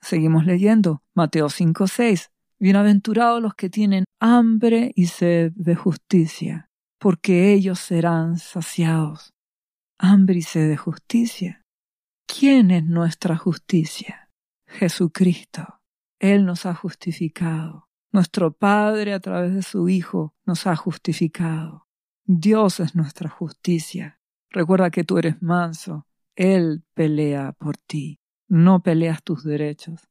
Seguimos 0.02 0.46
leyendo 0.46 1.04
Mateo 1.14 1.50
5:6. 1.50 2.32
Bienaventurados 2.60 3.42
los 3.42 3.56
que 3.56 3.70
tienen 3.70 4.06
hambre 4.20 4.92
y 4.96 5.08
sed 5.08 5.52
de 5.56 5.76
justicia, 5.76 6.70
porque 6.98 7.54
ellos 7.54 7.80
serán 7.80 8.38
saciados. 8.38 9.34
Hambre 9.98 10.40
y 10.40 10.42
sed 10.42 10.70
de 10.70 10.78
justicia. 10.78 11.66
¿Quién 12.26 12.72
es 12.72 12.86
nuestra 12.86 13.38
justicia? 13.38 14.29
Jesucristo. 14.70 15.82
Él 16.20 16.46
nos 16.46 16.66
ha 16.66 16.74
justificado. 16.74 17.90
Nuestro 18.12 18.54
Padre 18.54 19.14
a 19.14 19.20
través 19.20 19.54
de 19.54 19.62
su 19.62 19.90
Hijo 19.90 20.36
nos 20.46 20.68
ha 20.68 20.76
justificado. 20.76 21.88
Dios 22.26 22.80
es 22.80 22.96
nuestra 22.96 23.30
justicia. 23.30 24.20
Recuerda 24.50 24.92
que 24.92 25.04
tú 25.04 25.18
eres 25.18 25.42
manso. 25.42 26.08
Él 26.36 26.84
pelea 26.94 27.54
por 27.54 27.78
ti. 27.78 28.20
No 28.48 28.82
peleas 28.82 29.24
tus 29.24 29.44
derechos. 29.44 30.10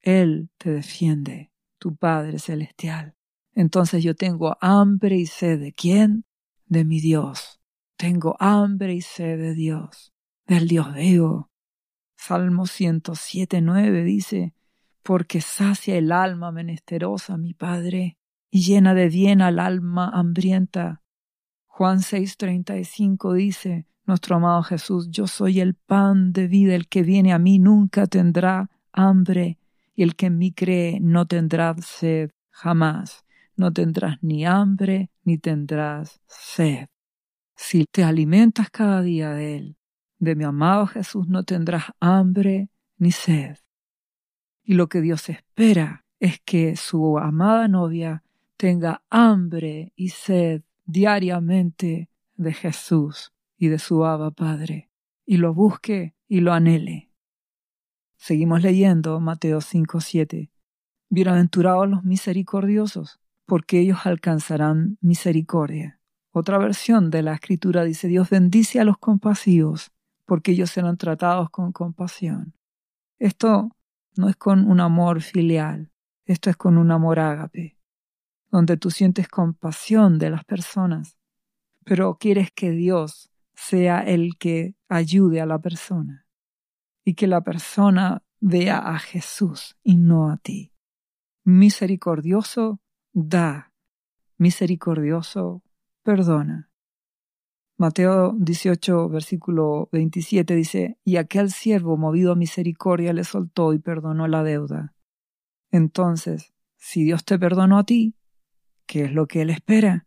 Él 0.00 0.50
te 0.58 0.70
defiende, 0.70 1.50
tu 1.78 1.96
Padre 1.96 2.38
Celestial. 2.38 3.14
Entonces 3.54 4.02
yo 4.02 4.14
tengo 4.14 4.56
hambre 4.60 5.16
y 5.16 5.26
sed 5.26 5.60
de 5.60 5.72
quién? 5.72 6.24
De 6.66 6.84
mi 6.84 7.00
Dios. 7.00 7.60
Tengo 7.96 8.36
hambre 8.38 8.94
y 8.94 9.00
sed 9.00 9.38
de 9.38 9.54
Dios, 9.54 10.12
del 10.46 10.68
Dios 10.68 10.92
vivo. 10.92 11.50
Salmo 12.26 12.66
107, 12.66 13.60
9 13.60 14.02
dice, 14.02 14.54
porque 15.02 15.42
sacia 15.42 15.98
el 15.98 16.10
alma 16.10 16.52
menesterosa, 16.52 17.36
mi 17.36 17.52
Padre, 17.52 18.16
y 18.50 18.62
llena 18.62 18.94
de 18.94 19.10
bien 19.10 19.42
al 19.42 19.58
alma 19.58 20.08
hambrienta. 20.08 21.02
Juan 21.66 21.98
6:35 21.98 23.34
dice, 23.34 23.86
nuestro 24.06 24.36
amado 24.36 24.62
Jesús, 24.62 25.10
yo 25.10 25.26
soy 25.26 25.60
el 25.60 25.74
pan 25.74 26.32
de 26.32 26.48
vida, 26.48 26.74
el 26.74 26.88
que 26.88 27.02
viene 27.02 27.34
a 27.34 27.38
mí 27.38 27.58
nunca 27.58 28.06
tendrá 28.06 28.70
hambre, 28.90 29.58
y 29.94 30.02
el 30.02 30.16
que 30.16 30.26
en 30.26 30.38
mí 30.38 30.50
cree 30.50 31.00
no 31.00 31.26
tendrá 31.26 31.76
sed 31.76 32.30
jamás. 32.48 33.26
No 33.54 33.70
tendrás 33.70 34.16
ni 34.22 34.46
hambre 34.46 35.10
ni 35.24 35.36
tendrás 35.36 36.22
sed. 36.26 36.86
Si 37.54 37.84
te 37.84 38.02
alimentas 38.02 38.70
cada 38.70 39.02
día 39.02 39.32
de 39.32 39.58
Él, 39.58 39.76
de 40.24 40.34
mi 40.34 40.44
amado 40.44 40.86
Jesús, 40.86 41.28
no 41.28 41.44
tendrás 41.44 41.84
hambre 42.00 42.70
ni 42.98 43.12
sed. 43.12 43.58
Y 44.62 44.74
lo 44.74 44.88
que 44.88 45.00
Dios 45.00 45.28
espera 45.28 46.04
es 46.18 46.40
que 46.40 46.76
su 46.76 47.18
amada 47.18 47.68
novia 47.68 48.24
tenga 48.56 49.02
hambre 49.10 49.92
y 49.94 50.08
sed 50.08 50.62
diariamente 50.86 52.08
de 52.36 52.52
Jesús 52.52 53.32
y 53.58 53.68
de 53.68 53.78
su 53.78 54.04
Abba 54.04 54.30
Padre, 54.30 54.90
y 55.26 55.36
lo 55.36 55.54
busque 55.54 56.14
y 56.28 56.40
lo 56.40 56.52
anhele. 56.52 57.10
Seguimos 58.16 58.62
leyendo 58.62 59.20
Mateo 59.20 59.60
5, 59.60 60.00
7. 60.00 60.50
Bienaventurados 61.10 61.88
los 61.88 62.04
misericordiosos, 62.04 63.20
porque 63.46 63.80
ellos 63.80 63.98
alcanzarán 64.04 64.98
misericordia. 65.00 66.00
Otra 66.32 66.58
versión 66.58 67.10
de 67.10 67.22
la 67.22 67.34
escritura 67.34 67.84
dice, 67.84 68.08
Dios 68.08 68.30
bendice 68.30 68.80
a 68.80 68.84
los 68.84 68.98
compasivos, 68.98 69.92
porque 70.26 70.52
ellos 70.52 70.70
serán 70.70 70.96
tratados 70.96 71.50
con 71.50 71.72
compasión. 71.72 72.54
Esto 73.18 73.70
no 74.16 74.28
es 74.28 74.36
con 74.36 74.70
un 74.70 74.80
amor 74.80 75.20
filial, 75.22 75.90
esto 76.24 76.50
es 76.50 76.56
con 76.56 76.78
un 76.78 76.90
amor 76.90 77.18
ágape, 77.18 77.78
donde 78.50 78.76
tú 78.76 78.90
sientes 78.90 79.28
compasión 79.28 80.18
de 80.18 80.30
las 80.30 80.44
personas, 80.44 81.16
pero 81.84 82.16
quieres 82.18 82.50
que 82.52 82.70
Dios 82.70 83.30
sea 83.54 84.00
el 84.00 84.36
que 84.38 84.74
ayude 84.88 85.40
a 85.40 85.46
la 85.46 85.58
persona 85.58 86.26
y 87.04 87.14
que 87.14 87.26
la 87.26 87.42
persona 87.42 88.22
vea 88.40 88.78
a 88.78 88.98
Jesús 88.98 89.76
y 89.82 89.96
no 89.96 90.30
a 90.30 90.36
ti. 90.38 90.72
Misericordioso 91.44 92.80
da, 93.12 93.72
misericordioso 94.38 95.62
perdona. 96.02 96.70
Mateo 97.76 98.34
18, 98.38 99.08
versículo 99.08 99.88
27 99.90 100.54
dice, 100.54 100.96
y 101.04 101.16
aquel 101.16 101.50
siervo 101.50 101.96
movido 101.96 102.32
a 102.32 102.36
misericordia 102.36 103.12
le 103.12 103.24
soltó 103.24 103.72
y 103.72 103.80
perdonó 103.80 104.28
la 104.28 104.44
deuda. 104.44 104.94
Entonces, 105.72 106.54
si 106.76 107.02
Dios 107.02 107.24
te 107.24 107.36
perdonó 107.36 107.78
a 107.78 107.84
ti, 107.84 108.14
¿qué 108.86 109.04
es 109.04 109.12
lo 109.12 109.26
que 109.26 109.42
Él 109.42 109.50
espera? 109.50 110.06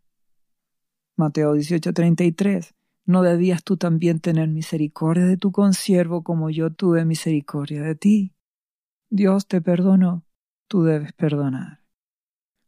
Mateo 1.14 1.52
18, 1.52 1.92
33, 1.92 2.74
¿no 3.04 3.22
debías 3.22 3.62
tú 3.62 3.76
también 3.76 4.20
tener 4.20 4.48
misericordia 4.48 5.26
de 5.26 5.36
tu 5.36 5.52
consiervo 5.52 6.22
como 6.22 6.48
yo 6.48 6.72
tuve 6.72 7.04
misericordia 7.04 7.82
de 7.82 7.96
ti? 7.96 8.34
Dios 9.10 9.46
te 9.46 9.60
perdonó, 9.60 10.24
tú 10.68 10.84
debes 10.84 11.12
perdonar. 11.12 11.77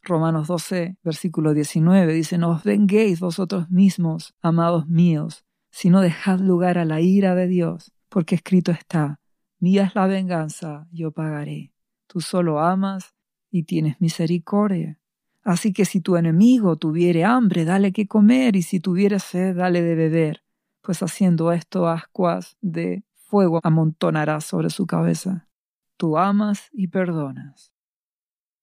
Romanos 0.03 0.49
12, 0.49 0.97
versículo 1.03 1.53
19 1.53 2.13
dice, 2.13 2.39
no 2.39 2.51
os 2.51 2.65
venguéis 2.65 3.21
vosotros 3.21 3.71
mismos, 3.71 4.35
amados 4.41 4.87
míos, 4.89 5.45
sino 5.71 6.01
dejad 6.01 6.41
lugar 6.41 6.79
a 6.79 6.85
la 6.85 7.01
ira 7.01 7.35
de 7.35 7.47
Dios, 7.47 7.93
porque 8.09 8.35
escrito 8.35 8.73
está, 8.73 9.21
mía 9.59 9.85
es 9.85 9.95
la 9.95 10.07
venganza, 10.07 10.89
yo 10.91 11.13
pagaré. 11.13 11.73
Tú 12.07 12.21
solo 12.21 12.61
amas 12.61 13.15
y 13.51 13.65
tienes 13.65 14.01
misericordia. 14.01 14.99
Así 15.43 15.73
que 15.73 15.85
si 15.85 16.01
tu 16.01 16.17
enemigo 16.17 16.77
tuviere 16.77 17.25
hambre, 17.25 17.65
dale 17.65 17.93
que 17.93 18.07
comer, 18.07 18.57
y 18.57 18.63
si 18.63 18.81
tuviere 18.81 19.19
sed, 19.19 19.57
dale 19.57 19.83
de 19.83 19.95
beber, 19.95 20.43
pues 20.83 21.03
haciendo 21.03 21.53
esto 21.53 21.89
ascuas 21.89 22.57
de 22.61 23.05
fuego 23.15 23.61
amontonará 23.63 24.41
sobre 24.41 24.71
su 24.71 24.87
cabeza. 24.87 25.49
Tú 25.97 26.19
amas 26.19 26.69
y 26.73 26.89
perdonas. 26.89 27.73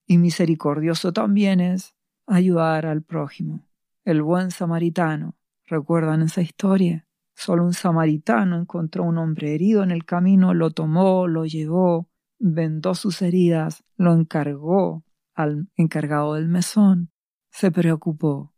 Y 0.07 0.17
misericordioso 0.17 1.11
también 1.11 1.59
es 1.59 1.93
ayudar 2.25 2.85
al 2.85 3.03
prójimo. 3.03 3.67
El 4.05 4.21
buen 4.21 4.51
samaritano, 4.51 5.35
¿recuerdan 5.65 6.21
esa 6.21 6.41
historia? 6.41 7.05
Solo 7.35 7.65
un 7.65 7.73
samaritano 7.73 8.57
encontró 8.57 9.03
un 9.03 9.17
hombre 9.17 9.53
herido 9.53 9.83
en 9.83 9.91
el 9.91 10.05
camino, 10.05 10.53
lo 10.53 10.71
tomó, 10.71 11.27
lo 11.27 11.45
llevó, 11.45 12.09
vendó 12.39 12.95
sus 12.95 13.21
heridas, 13.21 13.83
lo 13.97 14.13
encargó 14.13 15.03
al 15.35 15.67
encargado 15.75 16.35
del 16.35 16.47
mesón, 16.47 17.11
se 17.51 17.69
preocupó. 17.69 18.53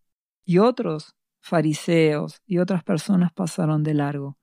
Y 0.46 0.60
otros 0.60 1.15
fariseos 1.41 2.41
y 2.46 2.60
otras 2.60 2.84
personas 2.84 3.34
pasaron 3.34 3.84
de 3.84 3.96
largo. 3.96 4.38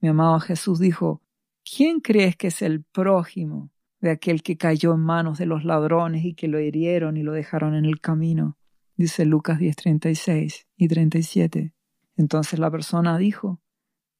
Mi 0.00 0.08
amado 0.08 0.40
Jesús 0.40 0.78
dijo, 0.78 1.22
¿quién 1.62 2.00
crees 2.00 2.36
que 2.36 2.48
es 2.48 2.62
el 2.62 2.82
prójimo 2.84 3.70
de 4.00 4.10
aquel 4.10 4.42
que 4.42 4.56
cayó 4.56 4.94
en 4.94 5.00
manos 5.00 5.38
de 5.38 5.46
los 5.46 5.64
ladrones 5.64 6.24
y 6.24 6.34
que 6.34 6.48
lo 6.48 6.60
hirieron 6.60 7.16
y 7.16 7.22
lo 7.22 7.32
dejaron 7.32 7.74
en 7.74 7.84
el 7.84 8.00
camino? 8.00 8.56
Dice 8.96 9.24
Lucas 9.24 9.58
10, 9.58 9.76
36 9.76 10.66
y 10.76 10.88
37. 10.88 11.72
Entonces 12.16 12.58
la 12.58 12.70
persona 12.70 13.16
dijo, 13.18 13.60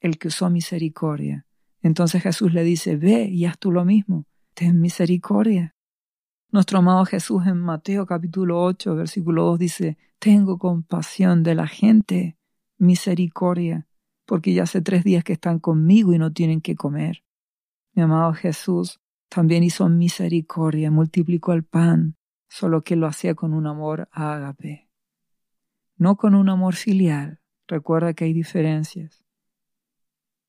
el 0.01 0.19
que 0.19 0.29
usó 0.29 0.51
misericordia. 0.51 1.47
Entonces 1.83 2.23
Jesús 2.23 2.53
le 2.53 2.63
dice, 2.65 2.97
ve 2.97 3.25
y 3.25 3.45
haz 3.45 3.59
tú 3.59 3.73
lo 3.73 3.85
mismo, 3.85 4.27
ten 4.55 4.81
misericordia. 4.81 5.75
Nuestro 6.51 6.79
amado 6.79 7.05
Jesús 7.05 7.47
en 7.47 7.59
Mateo 7.59 8.07
capítulo 8.07 8.63
8, 8.63 8.95
versículo 8.95 9.45
2 9.45 9.59
dice, 9.59 9.99
tengo 10.19 10.59
compasión 10.59 11.43
de 11.43 11.55
la 11.55 11.67
gente, 11.67 12.39
misericordia, 12.79 13.87
porque 14.25 14.55
ya 14.55 14.63
hace 14.63 14.81
tres 14.81 15.05
días 15.05 15.25
que 15.25 15.35
están 15.35 15.59
conmigo 15.59 16.13
y 16.13 16.19
no 16.19 16.33
tienen 16.33 16.61
que 16.61 16.75
comer. 16.75 17.25
Mi 17.95 18.03
amado 18.03 18.33
Jesús 18.33 19.01
también 19.29 19.63
hizo 19.63 19.89
misericordia, 19.89 20.91
multiplicó 20.91 21.53
el 21.53 21.65
pan, 21.65 22.17
solo 22.49 22.83
que 22.83 22.97
lo 22.97 23.07
hacía 23.07 23.35
con 23.35 23.53
un 23.53 23.67
amor 23.67 24.09
ágape, 24.11 24.89
no 25.97 26.17
con 26.17 26.35
un 26.35 26.49
amor 26.49 26.75
filial. 26.75 27.41
Recuerda 27.67 28.15
que 28.15 28.25
hay 28.25 28.33
diferencias. 28.33 29.25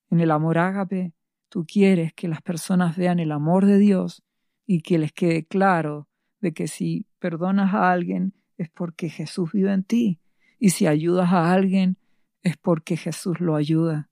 En 0.09 0.21
el 0.21 0.31
amor 0.31 0.57
ágape, 0.57 1.13
tú 1.49 1.65
quieres 1.65 2.13
que 2.13 2.27
las 2.27 2.41
personas 2.41 2.95
vean 2.95 3.19
el 3.19 3.31
amor 3.31 3.65
de 3.65 3.77
Dios 3.77 4.23
y 4.65 4.81
que 4.81 4.97
les 4.97 5.11
quede 5.11 5.45
claro 5.45 6.07
de 6.39 6.53
que 6.53 6.67
si 6.67 7.07
perdonas 7.19 7.73
a 7.73 7.91
alguien 7.91 8.33
es 8.57 8.69
porque 8.69 9.09
Jesús 9.09 9.51
vive 9.51 9.73
en 9.73 9.83
ti 9.83 10.19
y 10.57 10.69
si 10.69 10.87
ayudas 10.87 11.31
a 11.33 11.51
alguien 11.51 11.97
es 12.43 12.57
porque 12.57 12.95
Jesús 12.95 13.39
lo 13.39 13.55
ayuda. 13.55 14.09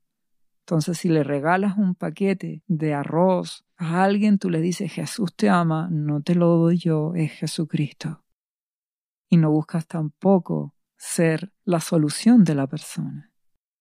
Entonces 0.68 0.98
si 0.98 1.08
le 1.08 1.24
regalas 1.24 1.78
un 1.78 1.96
paquete 1.96 2.62
de 2.68 2.94
arroz 2.94 3.66
a 3.78 4.04
alguien, 4.04 4.38
tú 4.38 4.50
le 4.50 4.60
dices 4.60 4.92
Jesús 4.92 5.34
te 5.34 5.48
ama, 5.48 5.88
no 5.90 6.22
te 6.22 6.36
lo 6.36 6.58
doy 6.58 6.78
yo, 6.78 7.14
es 7.16 7.32
Jesucristo. 7.32 8.26
Y 9.30 9.38
no 9.38 9.50
buscas 9.50 9.88
tampoco 9.88 10.76
ser 10.98 11.54
la 11.64 11.80
solución 11.80 12.44
de 12.44 12.56
la 12.56 12.68
persona. 12.68 13.32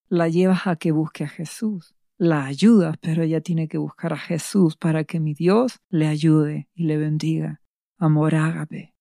La 0.09 0.29
llevas 0.29 0.69
a 0.69 0.77
que 0.77 0.93
busque 0.93 1.25
a 1.25 1.29
Jesús 1.29 1.97
la 2.19 2.47
ayudas, 2.47 2.97
pero 3.01 3.25
ella 3.25 3.41
tiene 3.41 3.69
que 3.69 3.79
buscar 3.79 4.13
a 4.13 4.19
Jesús 4.19 4.77
para 4.77 5.05
que 5.05 5.21
mi 5.21 5.35
Dios 5.35 5.81
le 5.89 6.07
ayude 6.07 6.69
y 6.73 6.85
le 6.85 6.97
bendiga. 6.97 7.61
Amor 7.99 8.35
ágape. 8.35 8.95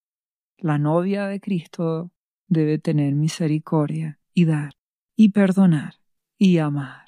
La 0.58 0.78
novia 0.78 1.26
de 1.26 1.40
Cristo 1.40 2.10
debe 2.48 2.78
tener 2.78 3.14
misericordia 3.14 4.20
y 4.34 4.44
dar 4.44 4.74
y 5.14 5.30
perdonar 5.30 5.94
y 6.36 6.58
amar. 6.58 7.05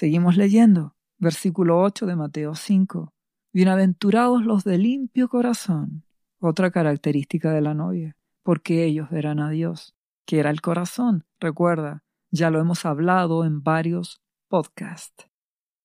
Seguimos 0.00 0.38
leyendo. 0.38 0.96
Versículo 1.18 1.78
8 1.82 2.06
de 2.06 2.16
Mateo 2.16 2.54
5. 2.54 3.12
Bienaventurados 3.52 4.42
los 4.46 4.64
de 4.64 4.78
limpio 4.78 5.28
corazón. 5.28 6.06
Otra 6.38 6.70
característica 6.70 7.52
de 7.52 7.60
la 7.60 7.74
novia, 7.74 8.16
porque 8.42 8.84
ellos 8.84 9.10
verán 9.10 9.40
a 9.40 9.50
Dios. 9.50 9.94
que 10.24 10.38
era 10.38 10.48
el 10.48 10.62
corazón? 10.62 11.26
Recuerda, 11.38 12.02
ya 12.30 12.48
lo 12.48 12.60
hemos 12.60 12.86
hablado 12.86 13.44
en 13.44 13.62
varios 13.62 14.22
podcast. 14.48 15.24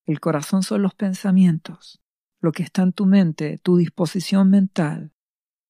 El 0.06 0.22
corazón 0.22 0.64
son 0.64 0.82
los 0.82 0.96
pensamientos, 0.96 2.02
lo 2.40 2.54
que 2.54 2.64
está 2.64 2.84
en 2.84 2.94
tu 2.94 3.06
mente, 3.06 3.58
tu 3.58 3.76
disposición 3.76 4.50
mental. 4.50 5.12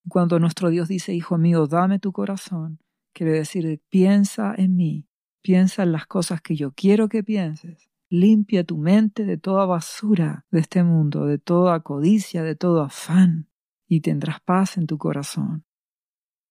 Cuando 0.08 0.38
nuestro 0.38 0.70
Dios 0.70 0.88
dice, 0.88 1.16
Hijo 1.16 1.40
mío, 1.40 1.66
dame 1.66 1.98
tu 1.98 2.12
corazón, 2.12 2.78
quiere 3.12 3.32
decir, 3.32 3.82
piensa 3.90 4.54
en 4.56 4.76
mí, 4.76 5.08
piensa 5.42 5.82
en 5.82 5.94
las 5.94 6.06
cosas 6.06 6.42
que 6.42 6.56
yo 6.56 6.74
quiero 6.74 7.10
que 7.10 7.24
pienses. 7.24 7.90
Limpia 8.18 8.64
tu 8.64 8.78
mente 8.78 9.26
de 9.26 9.38
toda 9.38 9.66
basura 9.66 10.46
de 10.50 10.62
este 10.62 10.84
mundo, 10.84 11.26
de 11.26 11.38
toda 11.38 11.82
codicia, 11.82 12.44
de 12.44 12.56
todo 12.56 12.82
afán, 12.82 13.50
y 13.90 14.00
tendrás 14.00 14.40
paz 14.40 14.78
en 14.78 14.88
tu 14.88 14.98
corazón. 14.98 15.66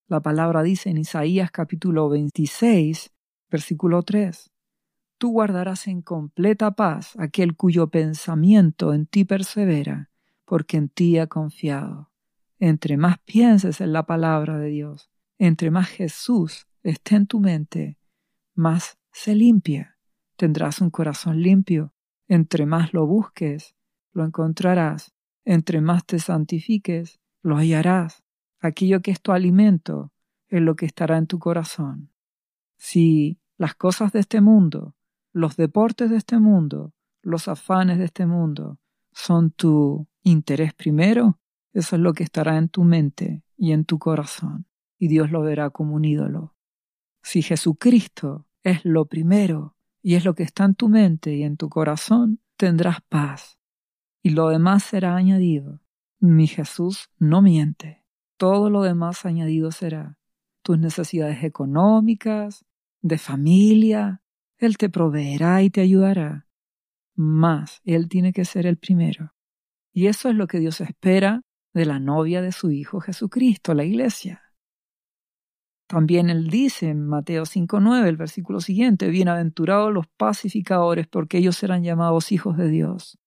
La 0.07 0.21
palabra 0.21 0.63
dice 0.63 0.91
en 0.91 0.99
Isaías 0.99 1.51
capítulo 1.51 2.11
26, 2.11 3.15
versículo 3.51 4.03
3, 4.03 4.53
tú 5.17 5.31
guardarás 5.33 5.87
en 5.87 6.03
completa 6.03 6.73
paz 6.73 7.15
aquel 7.19 7.57
cuyo 7.57 7.89
pensamiento 7.89 8.93
en 8.93 9.07
ti 9.07 9.25
persevera, 9.25 10.11
porque 10.45 10.77
en 10.77 10.91
ti 10.91 11.17
ha 11.17 11.29
confiado. 11.29 12.11
Entre 12.59 12.99
más 12.99 13.19
pienses 13.21 13.81
en 13.81 13.95
la 13.95 14.05
palabra 14.05 14.59
de 14.59 14.69
Dios, 14.69 15.11
entre 15.39 15.71
más 15.71 15.89
Jesús 15.89 16.67
esté 16.83 17.17
en 17.17 17.27
tu 17.27 17.41
mente, 17.41 17.97
más 18.55 18.99
se 19.13 19.35
limpia. 19.35 19.94
Tendrás 20.37 20.81
un 20.81 20.91
corazón 20.91 21.43
limpio. 21.43 21.93
Entre 22.29 22.67
más 22.67 22.93
lo 22.93 23.07
busques, 23.07 23.75
lo 24.13 24.25
encontrarás. 24.25 25.13
Entre 25.45 25.81
más 25.81 26.05
te 26.07 26.19
santifiques, 26.19 27.21
lo 27.43 27.57
hallarás. 27.57 28.23
Aquello 28.61 29.03
que 29.03 29.11
es 29.11 29.21
tu 29.21 29.33
alimento 29.33 30.13
es 30.49 30.63
lo 30.63 30.77
que 30.77 30.87
estará 30.87 31.19
en 31.19 31.27
tu 31.27 31.39
corazón. 31.39 32.11
Si 32.77 33.39
las 33.57 33.75
cosas 33.75 34.13
de 34.13 34.21
este 34.21 34.41
mundo 34.41 34.95
los 35.35 35.57
deportes 35.57 36.11
de 36.11 36.17
este 36.17 36.39
mundo, 36.39 36.95
los 37.21 37.49
afanes 37.49 37.99
de 37.99 38.05
este 38.05 38.25
mundo, 38.25 38.79
son 39.13 39.51
tu 39.51 40.07
interés 40.23 40.73
primero, 40.73 41.41
eso 41.73 41.97
es 41.97 42.03
lo 42.03 42.15
que 42.15 42.23
estará 42.23 42.57
en 42.57 42.69
tu 42.69 42.85
mente 42.85 43.43
y 43.57 43.73
en 43.73 43.85
tu 43.85 43.99
corazón, 43.99 44.67
y 44.97 45.09
Dios 45.09 45.33
lo 45.33 45.43
verá 45.43 45.71
como 45.71 45.97
un 45.97 46.05
ídolo. 46.05 46.55
Si 47.21 47.43
Jesucristo 47.43 48.47
es 48.63 48.85
lo 48.85 49.07
primero 49.07 49.77
y 50.05 50.15
es 50.15 50.25
lo 50.25 50.35
que 50.35 50.45
está 50.45 50.65
en 50.65 50.77
tu 50.77 50.89
mente 50.89 51.35
y 51.35 51.43
en 51.43 51.57
tu 51.57 51.69
corazón, 51.69 52.41
tendrás 52.57 52.99
paz, 53.09 53.59
y 54.23 54.31
lo 54.31 54.51
demás 54.51 54.85
será 54.85 55.17
añadido. 55.17 55.81
Mi 56.21 56.47
Jesús 56.47 57.11
no 57.19 57.43
miente, 57.43 58.05
todo 58.37 58.71
lo 58.71 58.83
demás 58.83 59.25
añadido 59.25 59.73
será. 59.73 60.19
Tus 60.63 60.79
necesidades 60.79 61.43
económicas, 61.43 62.65
de 63.01 63.19
familia, 63.19 64.23
él 64.59 64.77
te 64.77 64.89
proveerá 64.89 65.63
y 65.63 65.71
te 65.71 65.81
ayudará. 65.81 66.47
Mas 67.15 67.81
Él 67.85 68.09
tiene 68.09 68.33
que 68.33 68.45
ser 68.45 68.67
el 68.67 68.77
primero. 68.77 69.35
Y 69.93 70.07
eso 70.07 70.29
es 70.29 70.35
lo 70.35 70.47
que 70.47 70.59
Dios 70.59 70.81
espera 70.81 71.43
de 71.73 71.87
la 71.87 72.01
novia 72.01 72.41
de 72.43 72.53
su 72.53 72.71
Hijo 72.71 73.01
Jesucristo, 73.01 73.75
la 73.75 73.85
iglesia. 73.85 74.44
También 75.87 76.31
Él 76.31 76.49
dice 76.49 76.89
en 76.89 77.07
Mateo 77.07 77.45
5.9, 77.45 78.07
el 78.07 78.17
versículo 78.17 78.61
siguiente, 78.61 79.09
Bienaventurados 79.09 79.93
los 79.93 80.07
pacificadores, 80.07 81.07
porque 81.07 81.39
ellos 81.39 81.57
serán 81.57 81.83
llamados 81.83 82.33
hijos 82.33 82.57
de 82.57 82.69
Dios. 82.69 83.19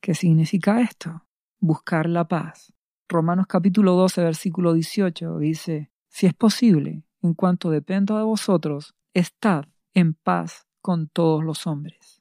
¿Qué 0.00 0.14
significa 0.14 0.80
esto? 0.80 1.24
Buscar 1.60 2.08
la 2.08 2.26
paz. 2.26 2.72
Romanos 3.08 3.46
capítulo 3.46 3.92
12, 3.94 4.24
versículo 4.24 4.72
18 4.72 5.38
dice, 5.38 5.92
Si 6.08 6.26
es 6.26 6.34
posible, 6.34 7.04
en 7.22 7.34
cuanto 7.34 7.70
dependa 7.70 8.18
de 8.18 8.24
vosotros, 8.24 8.94
estad 9.14 9.66
en 9.94 10.14
paz 10.14 10.66
con 10.80 11.08
todos 11.08 11.44
los 11.44 11.66
hombres. 11.66 12.20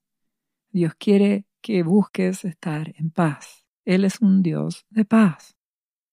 Dios 0.69 0.93
quiere 0.95 1.47
que 1.61 1.81
busques 1.83 2.45
estar 2.45 2.93
en 2.97 3.09
paz. 3.09 3.65
Él 3.83 4.05
es 4.05 4.21
un 4.21 4.43
Dios 4.43 4.85
de 4.89 5.05
paz. 5.05 5.55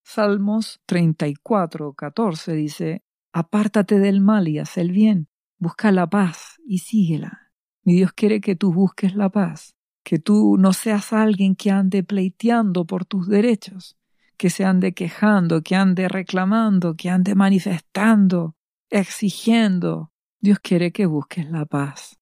Salmos 0.02 0.80
34, 0.86 1.92
14 1.92 2.52
dice, 2.54 3.04
Apártate 3.32 3.98
del 3.98 4.20
mal 4.20 4.48
y 4.48 4.58
haz 4.58 4.78
el 4.78 4.92
bien, 4.92 5.28
busca 5.58 5.92
la 5.92 6.08
paz 6.08 6.56
y 6.66 6.78
síguela. 6.78 7.52
Mi 7.82 7.94
Dios 7.94 8.12
quiere 8.12 8.40
que 8.40 8.56
tú 8.56 8.72
busques 8.72 9.14
la 9.14 9.28
paz, 9.30 9.76
que 10.02 10.18
tú 10.18 10.56
no 10.58 10.72
seas 10.72 11.12
alguien 11.12 11.54
que 11.54 11.70
ande 11.70 12.02
pleiteando 12.02 12.86
por 12.86 13.04
tus 13.04 13.28
derechos, 13.28 13.96
que 14.36 14.50
se 14.50 14.64
ande 14.64 14.94
quejando, 14.94 15.62
que 15.62 15.76
ande 15.76 16.08
reclamando, 16.08 16.94
que 16.94 17.10
ande 17.10 17.34
manifestando, 17.34 18.56
exigiendo, 18.90 20.12
Dios 20.40 20.60
quiere 20.60 20.92
que 20.92 21.06
busques 21.06 21.50
la 21.50 21.66
paz. 21.66 22.18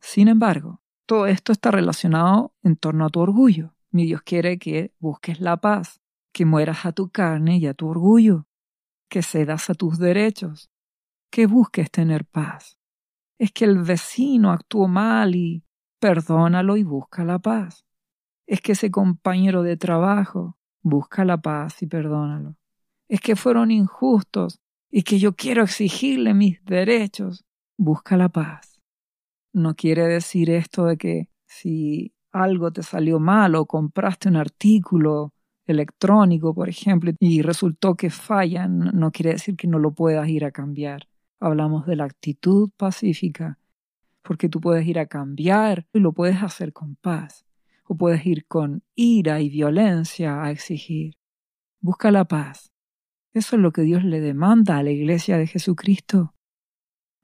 Sin 0.00 0.28
embargo, 0.28 0.82
todo 1.06 1.26
esto 1.26 1.52
está 1.52 1.70
relacionado 1.70 2.52
en 2.62 2.76
torno 2.76 3.06
a 3.06 3.10
tu 3.10 3.20
orgullo. 3.20 3.74
Mi 3.90 4.04
Dios 4.04 4.22
quiere 4.22 4.58
que 4.58 4.92
busques 4.98 5.40
la 5.40 5.56
paz, 5.58 6.00
que 6.32 6.44
mueras 6.44 6.84
a 6.84 6.92
tu 6.92 7.10
carne 7.10 7.58
y 7.58 7.66
a 7.66 7.74
tu 7.74 7.88
orgullo, 7.88 8.46
que 9.08 9.22
cedas 9.22 9.70
a 9.70 9.74
tus 9.74 9.98
derechos, 9.98 10.70
que 11.30 11.46
busques 11.46 11.90
tener 11.90 12.24
paz. 12.24 12.78
Es 13.38 13.52
que 13.52 13.64
el 13.64 13.82
vecino 13.82 14.52
actuó 14.52 14.88
mal 14.88 15.34
y 15.34 15.64
perdónalo 15.98 16.76
y 16.76 16.84
busca 16.84 17.24
la 17.24 17.38
paz. 17.38 17.84
Es 18.46 18.60
que 18.60 18.72
ese 18.72 18.90
compañero 18.90 19.62
de 19.62 19.76
trabajo 19.76 20.56
busca 20.82 21.24
la 21.24 21.38
paz 21.38 21.82
y 21.82 21.86
perdónalo. 21.86 22.56
Es 23.08 23.20
que 23.20 23.36
fueron 23.36 23.70
injustos 23.70 24.60
y 24.90 25.02
que 25.02 25.18
yo 25.18 25.34
quiero 25.34 25.64
exigirle 25.64 26.34
mis 26.34 26.64
derechos, 26.64 27.44
busca 27.76 28.16
la 28.16 28.28
paz. 28.28 28.80
No 29.52 29.74
quiere 29.74 30.06
decir 30.06 30.50
esto 30.50 30.84
de 30.84 30.96
que 30.96 31.28
si 31.46 32.14
algo 32.32 32.72
te 32.72 32.82
salió 32.82 33.18
mal 33.18 33.54
o 33.56 33.66
compraste 33.66 34.28
un 34.28 34.36
artículo 34.36 35.33
electrónico, 35.66 36.54
por 36.54 36.68
ejemplo, 36.68 37.12
y 37.18 37.42
resultó 37.42 37.94
que 37.94 38.10
fallan, 38.10 38.78
no 38.94 39.10
quiere 39.10 39.32
decir 39.32 39.56
que 39.56 39.66
no 39.66 39.78
lo 39.78 39.92
puedas 39.92 40.28
ir 40.28 40.44
a 40.44 40.50
cambiar. 40.50 41.08
Hablamos 41.40 41.86
de 41.86 41.96
la 41.96 42.04
actitud 42.04 42.70
pacífica, 42.76 43.58
porque 44.22 44.48
tú 44.48 44.60
puedes 44.60 44.86
ir 44.86 44.98
a 44.98 45.06
cambiar 45.06 45.86
y 45.92 46.00
lo 46.00 46.12
puedes 46.12 46.42
hacer 46.42 46.72
con 46.72 46.96
paz, 46.96 47.44
o 47.86 47.96
puedes 47.96 48.24
ir 48.26 48.46
con 48.46 48.82
ira 48.94 49.40
y 49.40 49.48
violencia 49.48 50.42
a 50.42 50.50
exigir. 50.50 51.16
Busca 51.80 52.10
la 52.10 52.24
paz. 52.24 52.72
Eso 53.32 53.56
es 53.56 53.62
lo 53.62 53.72
que 53.72 53.82
Dios 53.82 54.04
le 54.04 54.20
demanda 54.20 54.78
a 54.78 54.82
la 54.82 54.90
iglesia 54.90 55.36
de 55.36 55.46
Jesucristo. 55.46 56.34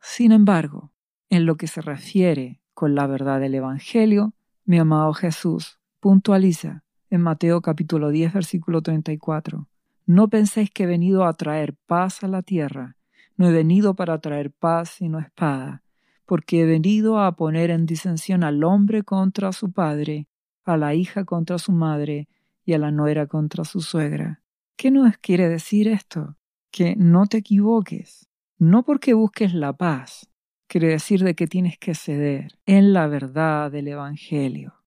Sin 0.00 0.32
embargo, 0.32 0.92
en 1.28 1.46
lo 1.46 1.56
que 1.56 1.66
se 1.66 1.80
refiere 1.80 2.60
con 2.74 2.94
la 2.94 3.06
verdad 3.06 3.40
del 3.40 3.54
Evangelio, 3.54 4.34
mi 4.64 4.78
amado 4.78 5.12
Jesús 5.12 5.78
puntualiza 6.00 6.84
en 7.10 7.20
Mateo 7.22 7.60
capítulo 7.60 8.10
10 8.10 8.32
versículo 8.32 8.82
34. 8.82 9.68
No 10.06 10.28
penséis 10.28 10.70
que 10.70 10.84
he 10.84 10.86
venido 10.86 11.24
a 11.24 11.34
traer 11.34 11.74
paz 11.86 12.22
a 12.22 12.28
la 12.28 12.42
tierra. 12.42 12.96
No 13.36 13.48
he 13.48 13.52
venido 13.52 13.94
para 13.94 14.18
traer 14.20 14.52
paz 14.52 14.90
sino 14.90 15.18
espada, 15.18 15.82
porque 16.24 16.62
he 16.62 16.66
venido 16.66 17.18
a 17.18 17.34
poner 17.34 17.70
en 17.70 17.84
disensión 17.84 18.44
al 18.44 18.62
hombre 18.62 19.02
contra 19.02 19.52
su 19.52 19.72
padre, 19.72 20.28
a 20.64 20.76
la 20.76 20.94
hija 20.94 21.24
contra 21.24 21.58
su 21.58 21.72
madre 21.72 22.28
y 22.64 22.74
a 22.74 22.78
la 22.78 22.92
nuera 22.92 23.26
contra 23.26 23.64
su 23.64 23.80
suegra. 23.80 24.40
¿Qué 24.76 24.90
nos 24.90 25.16
quiere 25.18 25.48
decir 25.48 25.88
esto? 25.88 26.36
Que 26.70 26.94
no 26.96 27.26
te 27.26 27.38
equivoques, 27.38 28.28
no 28.58 28.84
porque 28.84 29.14
busques 29.14 29.52
la 29.52 29.72
paz, 29.72 30.30
quiere 30.68 30.88
decir 30.88 31.24
de 31.24 31.34
que 31.34 31.48
tienes 31.48 31.76
que 31.78 31.94
ceder 31.94 32.58
en 32.66 32.92
la 32.92 33.08
verdad 33.08 33.72
del 33.72 33.88
Evangelio 33.88 34.79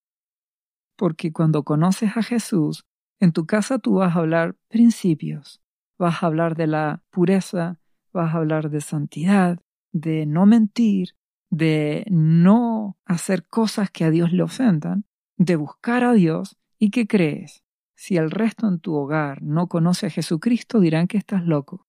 porque 0.95 1.31
cuando 1.31 1.63
conoces 1.63 2.15
a 2.17 2.23
Jesús, 2.23 2.85
en 3.19 3.31
tu 3.31 3.45
casa 3.45 3.79
tú 3.79 3.95
vas 3.95 4.15
a 4.15 4.19
hablar 4.19 4.55
principios, 4.67 5.61
vas 5.97 6.21
a 6.21 6.27
hablar 6.27 6.55
de 6.55 6.67
la 6.67 7.03
pureza, 7.09 7.79
vas 8.11 8.33
a 8.33 8.37
hablar 8.37 8.69
de 8.69 8.81
santidad, 8.81 9.59
de 9.91 10.25
no 10.25 10.45
mentir, 10.45 11.15
de 11.49 12.05
no 12.09 12.97
hacer 13.05 13.45
cosas 13.47 13.91
que 13.91 14.03
a 14.03 14.11
Dios 14.11 14.31
le 14.31 14.43
ofendan, 14.43 15.05
de 15.37 15.55
buscar 15.55 16.03
a 16.03 16.13
Dios 16.13 16.57
y 16.79 16.89
que 16.89 17.07
crees. 17.07 17.63
Si 17.95 18.17
el 18.17 18.31
resto 18.31 18.67
en 18.67 18.79
tu 18.79 18.95
hogar 18.95 19.41
no 19.41 19.67
conoce 19.67 20.07
a 20.07 20.09
Jesucristo, 20.09 20.79
dirán 20.79 21.07
que 21.07 21.17
estás 21.17 21.45
loco. 21.45 21.87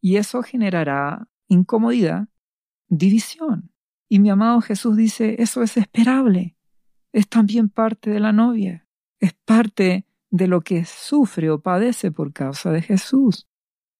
Y 0.00 0.16
eso 0.16 0.42
generará 0.42 1.28
incomodidad, 1.48 2.28
división. 2.88 3.72
Y 4.08 4.20
mi 4.20 4.30
amado 4.30 4.60
Jesús 4.60 4.96
dice, 4.96 5.36
eso 5.42 5.62
es 5.62 5.76
esperable 5.76 6.53
es 7.14 7.28
también 7.28 7.68
parte 7.68 8.10
de 8.10 8.18
la 8.18 8.32
novia, 8.32 8.88
es 9.20 9.32
parte 9.44 10.04
de 10.30 10.48
lo 10.48 10.62
que 10.62 10.84
sufre 10.84 11.48
o 11.48 11.60
padece 11.60 12.10
por 12.10 12.32
causa 12.32 12.72
de 12.72 12.82
Jesús, 12.82 13.46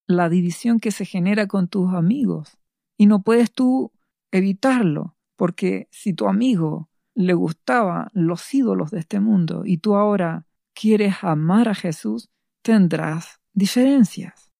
la 0.09 0.29
división 0.29 0.81
que 0.81 0.91
se 0.91 1.05
genera 1.05 1.47
con 1.47 1.69
tus 1.69 1.95
amigos. 1.95 2.59
Y 2.99 3.07
no 3.07 3.23
puedes 3.23 3.53
tú 3.53 3.93
evitarlo, 4.33 5.17
porque 5.37 5.87
si 5.93 6.13
tu 6.13 6.27
amigo 6.27 6.91
le 7.15 7.35
gustaban 7.35 8.11
los 8.15 8.53
ídolos 8.53 8.91
de 8.91 8.99
este 8.99 9.21
mundo 9.21 9.63
y 9.65 9.79
tú 9.79 9.95
ahora 9.95 10.49
quieres 10.75 11.23
amar 11.23 11.69
a 11.69 11.77
Jesús, 11.77 12.31
tendrás 12.63 13.41
diferencias. 13.53 14.51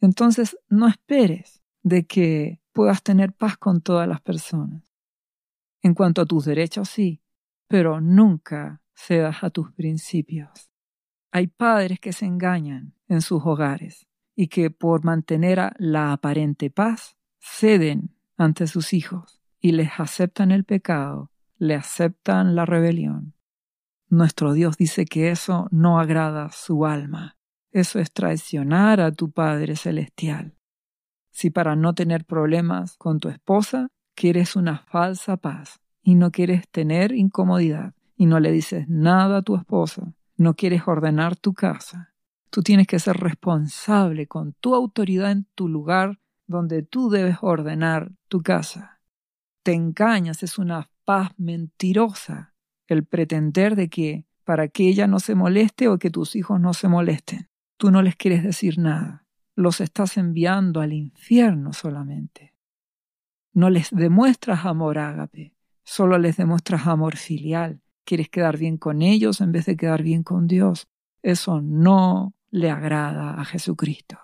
Entonces 0.00 0.56
no 0.68 0.86
esperes 0.86 1.60
de 1.82 2.06
que 2.06 2.60
puedas 2.72 3.02
tener 3.02 3.32
paz 3.32 3.56
con 3.56 3.80
todas 3.80 4.06
las 4.06 4.20
personas. 4.20 4.84
En 5.82 5.94
cuanto 5.94 6.22
a 6.22 6.26
tus 6.26 6.44
derechos, 6.44 6.88
sí, 6.88 7.20
pero 7.70 8.00
nunca 8.00 8.82
cedas 8.94 9.44
a 9.44 9.50
tus 9.50 9.70
principios. 9.70 10.72
Hay 11.30 11.46
padres 11.46 12.00
que 12.00 12.12
se 12.12 12.26
engañan 12.26 12.94
en 13.06 13.22
sus 13.22 13.42
hogares 13.46 14.08
y 14.34 14.48
que 14.48 14.72
por 14.72 15.04
mantener 15.04 15.72
la 15.78 16.10
aparente 16.10 16.70
paz 16.70 17.16
ceden 17.38 18.16
ante 18.36 18.66
sus 18.66 18.92
hijos 18.92 19.40
y 19.60 19.70
les 19.70 19.90
aceptan 19.98 20.50
el 20.50 20.64
pecado, 20.64 21.30
le 21.58 21.76
aceptan 21.76 22.56
la 22.56 22.66
rebelión. 22.66 23.34
Nuestro 24.08 24.52
Dios 24.52 24.76
dice 24.76 25.04
que 25.04 25.30
eso 25.30 25.68
no 25.70 26.00
agrada 26.00 26.50
su 26.50 26.86
alma. 26.86 27.38
Eso 27.70 28.00
es 28.00 28.10
traicionar 28.12 29.00
a 29.00 29.12
tu 29.12 29.30
Padre 29.30 29.76
Celestial. 29.76 30.56
Si 31.30 31.50
para 31.50 31.76
no 31.76 31.94
tener 31.94 32.24
problemas 32.24 32.96
con 32.96 33.20
tu 33.20 33.28
esposa 33.28 33.90
quieres 34.16 34.56
una 34.56 34.78
falsa 34.78 35.36
paz, 35.36 35.80
y 36.02 36.14
no 36.14 36.30
quieres 36.30 36.68
tener 36.68 37.12
incomodidad 37.12 37.94
y 38.16 38.26
no 38.26 38.40
le 38.40 38.52
dices 38.52 38.88
nada 38.88 39.38
a 39.38 39.42
tu 39.42 39.56
esposa, 39.56 40.14
no 40.36 40.54
quieres 40.54 40.82
ordenar 40.86 41.36
tu 41.36 41.54
casa, 41.54 42.14
tú 42.50 42.62
tienes 42.62 42.86
que 42.86 42.98
ser 42.98 43.16
responsable 43.16 44.26
con 44.26 44.54
tu 44.54 44.74
autoridad 44.74 45.30
en 45.30 45.46
tu 45.54 45.68
lugar 45.68 46.18
donde 46.46 46.82
tú 46.82 47.10
debes 47.10 47.36
ordenar 47.42 48.10
tu 48.28 48.42
casa. 48.42 49.00
Te 49.62 49.72
engañas, 49.72 50.42
es 50.42 50.58
una 50.58 50.90
paz 51.04 51.30
mentirosa 51.38 52.54
el 52.88 53.04
pretender 53.04 53.76
de 53.76 53.88
que 53.88 54.26
para 54.44 54.68
que 54.68 54.88
ella 54.88 55.06
no 55.06 55.20
se 55.20 55.34
moleste 55.34 55.88
o 55.88 55.98
que 55.98 56.10
tus 56.10 56.34
hijos 56.34 56.60
no 56.60 56.74
se 56.74 56.88
molesten, 56.88 57.48
tú 57.76 57.90
no 57.90 58.02
les 58.02 58.16
quieres 58.16 58.42
decir 58.42 58.78
nada, 58.78 59.26
los 59.54 59.80
estás 59.80 60.16
enviando 60.16 60.80
al 60.80 60.92
infierno 60.92 61.72
solamente. 61.72 62.54
No 63.52 63.70
les 63.70 63.90
demuestras 63.90 64.64
amor 64.64 64.98
ágape, 64.98 65.54
Solo 65.92 66.18
les 66.18 66.36
demuestras 66.36 66.86
amor 66.86 67.16
filial. 67.16 67.82
Quieres 68.04 68.28
quedar 68.28 68.56
bien 68.56 68.76
con 68.76 69.02
ellos 69.02 69.40
en 69.40 69.50
vez 69.50 69.66
de 69.66 69.76
quedar 69.76 70.04
bien 70.04 70.22
con 70.22 70.46
Dios. 70.46 70.86
Eso 71.20 71.60
no 71.60 72.32
le 72.52 72.70
agrada 72.70 73.40
a 73.40 73.44
Jesucristo. 73.44 74.16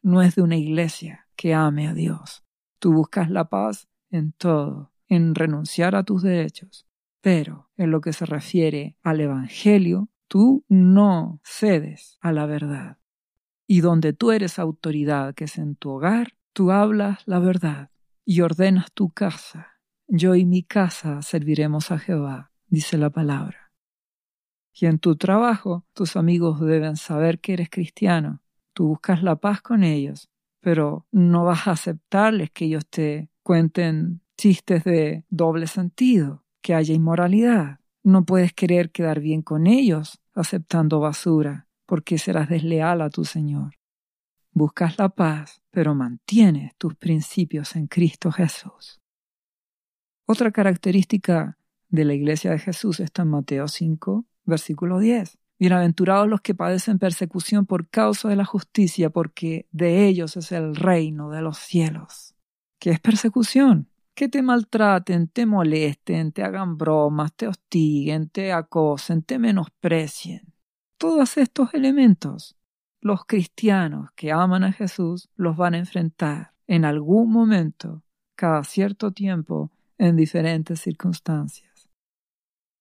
No 0.00 0.22
es 0.22 0.34
de 0.34 0.40
una 0.40 0.56
iglesia 0.56 1.28
que 1.36 1.52
ame 1.52 1.88
a 1.88 1.92
Dios. 1.92 2.42
Tú 2.78 2.94
buscas 2.94 3.28
la 3.28 3.50
paz 3.50 3.86
en 4.10 4.32
todo, 4.32 4.94
en 5.08 5.34
renunciar 5.34 5.94
a 5.94 6.04
tus 6.04 6.22
derechos. 6.22 6.86
Pero 7.20 7.68
en 7.76 7.90
lo 7.90 8.00
que 8.00 8.14
se 8.14 8.24
refiere 8.24 8.96
al 9.02 9.20
Evangelio, 9.20 10.08
tú 10.26 10.64
no 10.70 11.38
cedes 11.44 12.16
a 12.22 12.32
la 12.32 12.46
verdad. 12.46 12.96
Y 13.66 13.82
donde 13.82 14.14
tú 14.14 14.30
eres 14.30 14.58
autoridad, 14.58 15.34
que 15.34 15.44
es 15.44 15.58
en 15.58 15.76
tu 15.76 15.90
hogar, 15.90 16.32
tú 16.54 16.70
hablas 16.70 17.24
la 17.26 17.40
verdad 17.40 17.90
y 18.24 18.40
ordenas 18.40 18.90
tu 18.92 19.10
casa 19.10 19.71
yo 20.14 20.34
y 20.34 20.44
mi 20.44 20.62
casa 20.62 21.22
serviremos 21.22 21.90
a 21.90 21.98
Jehová, 21.98 22.52
dice 22.66 22.98
la 22.98 23.08
palabra. 23.08 23.72
Y 24.74 24.84
en 24.84 24.98
tu 24.98 25.16
trabajo, 25.16 25.86
tus 25.94 26.16
amigos 26.16 26.60
deben 26.60 26.96
saber 26.96 27.40
que 27.40 27.54
eres 27.54 27.70
cristiano. 27.70 28.42
Tú 28.74 28.88
buscas 28.88 29.22
la 29.22 29.36
paz 29.36 29.62
con 29.62 29.82
ellos, 29.82 30.28
pero 30.60 31.06
no 31.12 31.44
vas 31.46 31.66
a 31.66 31.70
aceptarles 31.70 32.50
que 32.50 32.66
ellos 32.66 32.86
te 32.86 33.30
cuenten 33.42 34.20
chistes 34.36 34.84
de 34.84 35.24
doble 35.30 35.66
sentido, 35.66 36.44
que 36.60 36.74
haya 36.74 36.94
inmoralidad. 36.94 37.80
No 38.02 38.26
puedes 38.26 38.52
querer 38.52 38.90
quedar 38.90 39.20
bien 39.20 39.40
con 39.40 39.66
ellos 39.66 40.20
aceptando 40.34 41.00
basura, 41.00 41.68
porque 41.86 42.18
serás 42.18 42.50
desleal 42.50 43.00
a 43.00 43.08
tu 43.08 43.24
Señor. 43.24 43.76
Buscas 44.50 44.98
la 44.98 45.08
paz, 45.08 45.62
pero 45.70 45.94
mantienes 45.94 46.76
tus 46.76 46.96
principios 46.96 47.76
en 47.76 47.86
Cristo 47.86 48.30
Jesús. 48.30 49.01
Otra 50.24 50.52
característica 50.52 51.58
de 51.88 52.04
la 52.04 52.14
iglesia 52.14 52.52
de 52.52 52.60
Jesús 52.60 53.00
está 53.00 53.22
en 53.22 53.28
Mateo 53.28 53.66
5, 53.66 54.24
versículo 54.44 55.00
10. 55.00 55.36
Bienaventurados 55.58 56.28
los 56.28 56.40
que 56.40 56.54
padecen 56.54 57.00
persecución 57.00 57.66
por 57.66 57.88
causa 57.88 58.28
de 58.28 58.36
la 58.36 58.44
justicia, 58.44 59.10
porque 59.10 59.66
de 59.72 60.06
ellos 60.06 60.36
es 60.36 60.52
el 60.52 60.76
reino 60.76 61.30
de 61.30 61.42
los 61.42 61.58
cielos. 61.58 62.36
¿Qué 62.78 62.90
es 62.90 63.00
persecución? 63.00 63.88
Que 64.14 64.28
te 64.28 64.42
maltraten, 64.42 65.26
te 65.26 65.44
molesten, 65.44 66.30
te 66.30 66.44
hagan 66.44 66.78
bromas, 66.78 67.32
te 67.34 67.48
hostiguen, 67.48 68.28
te 68.28 68.52
acosen, 68.52 69.22
te 69.22 69.40
menosprecien. 69.40 70.52
Todos 70.98 71.36
estos 71.36 71.74
elementos, 71.74 72.56
los 73.00 73.24
cristianos 73.24 74.10
que 74.14 74.30
aman 74.30 74.62
a 74.62 74.72
Jesús 74.72 75.30
los 75.34 75.56
van 75.56 75.74
a 75.74 75.78
enfrentar 75.78 76.52
en 76.68 76.84
algún 76.84 77.32
momento, 77.32 78.04
cada 78.36 78.62
cierto 78.62 79.10
tiempo, 79.10 79.72
en 80.02 80.16
diferentes 80.16 80.80
circunstancias. 80.80 81.88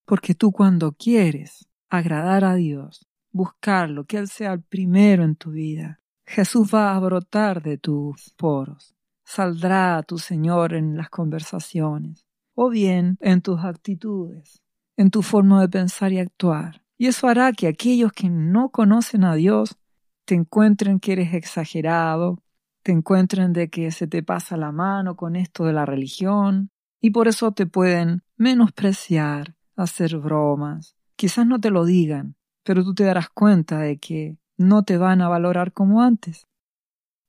Porque 0.05 0.33
tú 0.33 0.51
cuando 0.51 0.93
quieres 0.93 1.67
agradar 1.87 2.43
a 2.43 2.55
Dios, 2.55 3.05
buscarlo, 3.31 4.05
que 4.05 4.17
Él 4.17 4.27
sea 4.27 4.53
el 4.53 4.63
primero 4.63 5.23
en 5.23 5.35
tu 5.35 5.51
vida, 5.51 5.99
Jesús 6.25 6.73
va 6.73 6.95
a 6.95 6.99
brotar 6.99 7.61
de 7.61 7.77
tus 7.77 8.31
poros, 8.35 8.95
saldrá 9.23 9.97
a 9.97 10.03
tu 10.03 10.17
Señor 10.17 10.73
en 10.73 10.97
las 10.97 11.11
conversaciones, 11.11 12.25
o 12.55 12.69
bien 12.69 13.17
en 13.21 13.41
tus 13.41 13.63
actitudes, 13.63 14.63
en 14.97 15.11
tu 15.11 15.21
forma 15.21 15.61
de 15.61 15.69
pensar 15.69 16.11
y 16.11 16.17
actuar. 16.17 16.83
Y 16.97 17.05
eso 17.05 17.27
hará 17.27 17.51
que 17.51 17.67
aquellos 17.67 18.13
que 18.13 18.29
no 18.29 18.69
conocen 18.69 19.25
a 19.25 19.35
Dios 19.35 19.77
te 20.25 20.33
encuentren 20.33 20.99
que 20.99 21.11
eres 21.11 21.35
exagerado, 21.35 22.41
te 22.81 22.91
encuentren 22.91 23.53
de 23.53 23.69
que 23.69 23.91
se 23.91 24.07
te 24.07 24.23
pasa 24.23 24.57
la 24.57 24.71
mano 24.71 25.15
con 25.15 25.35
esto 25.35 25.65
de 25.65 25.73
la 25.73 25.85
religión, 25.85 26.71
y 27.01 27.09
por 27.09 27.27
eso 27.27 27.51
te 27.51 27.65
pueden 27.65 28.23
menospreciar, 28.37 29.55
hacer 29.75 30.17
bromas. 30.17 30.95
Quizás 31.15 31.45
no 31.45 31.59
te 31.59 31.71
lo 31.71 31.83
digan, 31.83 32.35
pero 32.63 32.83
tú 32.83 32.93
te 32.93 33.03
darás 33.03 33.29
cuenta 33.29 33.79
de 33.79 33.97
que 33.97 34.37
no 34.57 34.83
te 34.83 34.97
van 34.97 35.21
a 35.21 35.27
valorar 35.27 35.73
como 35.73 36.01
antes. 36.01 36.47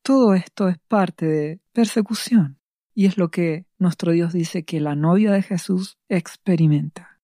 Todo 0.02 0.34
esto 0.34 0.68
es 0.68 0.78
parte 0.88 1.26
de 1.26 1.60
persecución 1.72 2.58
y 2.94 3.06
es 3.06 3.16
lo 3.16 3.30
que 3.30 3.66
nuestro 3.78 4.12
Dios 4.12 4.32
dice 4.32 4.64
que 4.64 4.80
la 4.80 4.94
novia 4.94 5.32
de 5.32 5.42
Jesús 5.42 5.98
experimenta. 6.08 7.20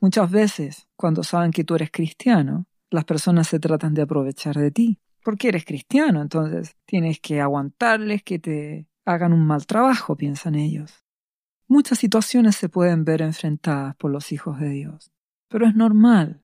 Muchas 0.00 0.30
veces, 0.30 0.88
cuando 0.96 1.22
saben 1.22 1.50
que 1.50 1.64
tú 1.64 1.74
eres 1.74 1.90
cristiano, 1.90 2.66
las 2.90 3.04
personas 3.04 3.48
se 3.48 3.58
tratan 3.58 3.94
de 3.94 4.02
aprovechar 4.02 4.56
de 4.56 4.70
ti, 4.70 4.98
porque 5.24 5.48
eres 5.48 5.64
cristiano, 5.64 6.22
entonces 6.22 6.76
tienes 6.84 7.20
que 7.20 7.40
aguantarles 7.40 8.22
que 8.22 8.38
te 8.38 8.86
hagan 9.04 9.32
un 9.32 9.46
mal 9.46 9.66
trabajo, 9.66 10.16
piensan 10.16 10.54
ellos. 10.54 11.04
Muchas 11.70 11.98
situaciones 11.98 12.56
se 12.56 12.70
pueden 12.70 13.04
ver 13.04 13.20
enfrentadas 13.20 13.94
por 13.96 14.10
los 14.10 14.32
hijos 14.32 14.58
de 14.58 14.70
Dios, 14.70 15.12
pero 15.48 15.66
es 15.66 15.74
normal. 15.74 16.42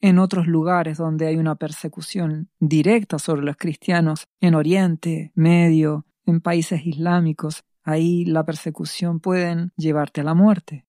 En 0.00 0.18
otros 0.18 0.46
lugares 0.46 0.96
donde 0.96 1.26
hay 1.26 1.36
una 1.36 1.56
persecución 1.56 2.48
directa 2.58 3.18
sobre 3.18 3.42
los 3.42 3.58
cristianos, 3.58 4.28
en 4.40 4.54
Oriente, 4.54 5.30
Medio, 5.34 6.06
en 6.24 6.40
países 6.40 6.86
islámicos, 6.86 7.64
ahí 7.82 8.24
la 8.24 8.42
persecución 8.42 9.20
puede 9.20 9.68
llevarte 9.76 10.22
a 10.22 10.24
la 10.24 10.32
muerte. 10.32 10.86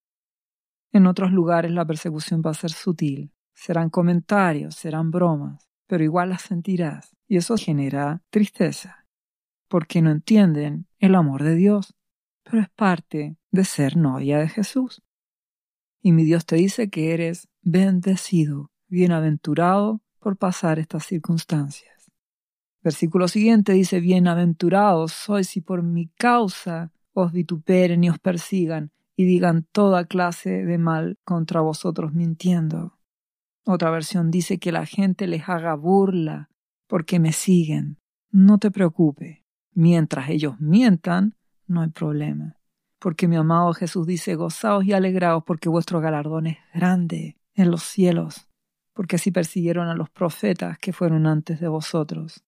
En 0.94 1.06
otros 1.06 1.32
lugares 1.32 1.72
la 1.72 1.86
persecución 1.86 2.42
va 2.46 2.52
a 2.52 2.54
ser 2.54 2.72
sutil, 2.72 3.34
serán 3.54 3.90
comentarios, 3.90 4.76
serán 4.76 5.12
bromas, 5.12 5.68
pero 5.88 6.06
igual 6.06 6.30
las 6.30 6.44
sentirás 6.44 7.18
y 7.28 7.36
eso 7.36 7.58
genera 7.58 8.22
tristeza, 8.30 9.06
porque 9.68 10.02
no 10.02 10.10
entienden 10.10 10.88
el 11.00 11.16
amor 11.16 11.44
de 11.44 11.56
Dios, 11.56 11.94
pero 12.44 12.60
es 12.60 12.70
parte 12.70 13.38
de 13.52 13.66
ser 13.66 13.98
novia 13.98 14.40
de 14.40 14.48
Jesús. 14.48 15.02
Y 16.02 16.12
mi 16.12 16.24
Dios 16.24 16.46
te 16.46 16.56
dice 16.56 16.90
que 16.90 17.14
eres 17.14 17.48
bendecido, 17.62 18.72
bienaventurado 18.88 20.02
por 20.20 20.38
pasar 20.38 20.80
estas 20.80 21.06
circunstancias. 21.06 22.12
Versículo 22.84 23.28
siguiente 23.28 23.74
dice, 23.74 24.00
bienaventurados 24.00 25.12
sois 25.12 25.48
si 25.48 25.62
por 25.62 25.84
mi 25.84 26.08
causa 26.08 26.92
os 27.14 27.32
vituperen 27.32 28.04
y 28.04 28.10
os 28.10 28.18
persigan 28.18 28.92
y 29.16 29.26
digan 29.26 29.68
toda 29.72 30.06
clase 30.06 30.66
de 30.66 30.78
mal 30.78 31.20
contra 31.24 31.62
vosotros 31.62 32.14
mintiendo. 32.14 32.98
Otra 33.64 33.92
versión 33.92 34.32
dice 34.32 34.58
que 34.58 34.72
la 34.72 34.86
gente 34.88 35.28
les 35.28 35.48
haga 35.48 35.76
burla 35.76 36.50
porque 36.88 37.20
me 37.20 37.32
siguen. 37.32 38.00
No 38.32 38.58
te 38.58 38.72
preocupe. 38.72 39.46
Mientras 39.74 40.30
ellos 40.30 40.60
mientan, 40.60 41.36
no 41.72 41.82
hay 41.82 41.90
problema. 41.90 42.58
Porque 43.00 43.28
mi 43.28 43.36
amado 43.36 43.74
Jesús 43.74 44.06
dice, 44.06 44.36
gozaos 44.36 44.86
y 44.86 44.94
alegraos 44.94 45.44
porque 45.44 45.70
vuestro 45.70 46.02
galardón 46.02 46.48
es 46.48 46.58
grande 46.74 47.38
en 47.56 47.72
los 47.72 47.84
cielos, 47.84 48.48
porque 48.94 49.16
así 49.16 49.32
persiguieron 49.32 49.88
a 49.88 49.96
los 49.96 50.10
profetas 50.10 50.78
que 50.78 50.94
fueron 50.94 51.26
antes 51.26 51.60
de 51.60 51.68
vosotros. 51.68 52.44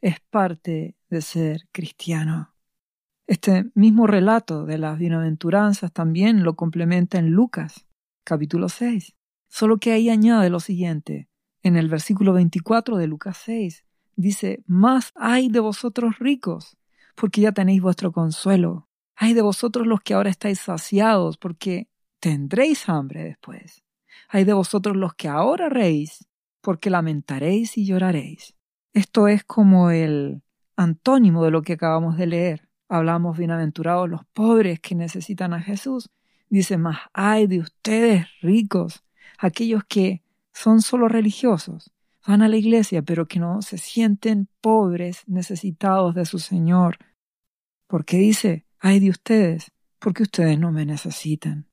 Es 0.00 0.18
parte 0.30 0.96
de 1.08 1.22
ser 1.22 1.68
cristiano. 1.70 2.52
Este 3.26 3.70
mismo 3.74 4.06
relato 4.06 4.64
de 4.64 4.78
las 4.78 4.98
bienaventuranzas 4.98 5.92
también 5.92 6.42
lo 6.42 6.56
complementa 6.56 7.18
en 7.18 7.30
Lucas, 7.30 7.86
capítulo 8.24 8.68
6. 8.68 9.14
Solo 9.48 9.78
que 9.78 9.92
ahí 9.92 10.10
añade 10.10 10.50
lo 10.50 10.58
siguiente. 10.58 11.28
En 11.62 11.76
el 11.76 11.88
versículo 11.88 12.32
24 12.32 12.96
de 12.96 13.06
Lucas 13.06 13.40
6 13.44 13.84
dice, 14.16 14.62
Más 14.66 15.12
hay 15.14 15.48
de 15.48 15.60
vosotros 15.60 16.18
ricos, 16.18 16.76
porque 17.14 17.40
ya 17.40 17.52
tenéis 17.52 17.82
vuestro 17.82 18.12
consuelo. 18.12 18.88
Hay 19.16 19.34
de 19.34 19.42
vosotros 19.42 19.86
los 19.86 20.00
que 20.00 20.14
ahora 20.14 20.30
estáis 20.30 20.60
saciados, 20.60 21.36
porque 21.36 21.88
tendréis 22.20 22.88
hambre 22.88 23.24
después. 23.24 23.82
Hay 24.28 24.44
de 24.44 24.52
vosotros 24.52 24.96
los 24.96 25.14
que 25.14 25.28
ahora 25.28 25.68
reís, 25.68 26.26
porque 26.60 26.90
lamentaréis 26.90 27.76
y 27.76 27.86
lloraréis. 27.86 28.54
Esto 28.92 29.28
es 29.28 29.44
como 29.44 29.90
el 29.90 30.42
antónimo 30.76 31.44
de 31.44 31.50
lo 31.50 31.62
que 31.62 31.74
acabamos 31.74 32.16
de 32.16 32.26
leer. 32.26 32.68
Hablamos 32.88 33.38
bienaventurados 33.38 34.08
los 34.08 34.24
pobres 34.32 34.80
que 34.80 34.94
necesitan 34.94 35.54
a 35.54 35.60
Jesús. 35.60 36.10
Dice, 36.48 36.76
más 36.76 36.98
hay 37.14 37.46
de 37.46 37.60
ustedes 37.60 38.26
ricos, 38.42 39.02
aquellos 39.38 39.84
que 39.84 40.22
son 40.52 40.82
solo 40.82 41.08
religiosos, 41.08 41.90
van 42.26 42.42
a 42.42 42.48
la 42.48 42.56
iglesia, 42.56 43.02
pero 43.02 43.26
que 43.26 43.40
no 43.40 43.62
se 43.62 43.78
sienten 43.78 44.48
pobres, 44.60 45.22
necesitados 45.26 46.14
de 46.14 46.24
su 46.24 46.38
Señor. 46.38 46.98
Porque 47.86 48.16
dice, 48.16 48.66
ay 48.78 49.00
de 49.00 49.10
ustedes, 49.10 49.72
porque 49.98 50.22
ustedes 50.22 50.58
no 50.58 50.72
me 50.72 50.86
necesitan. 50.86 51.68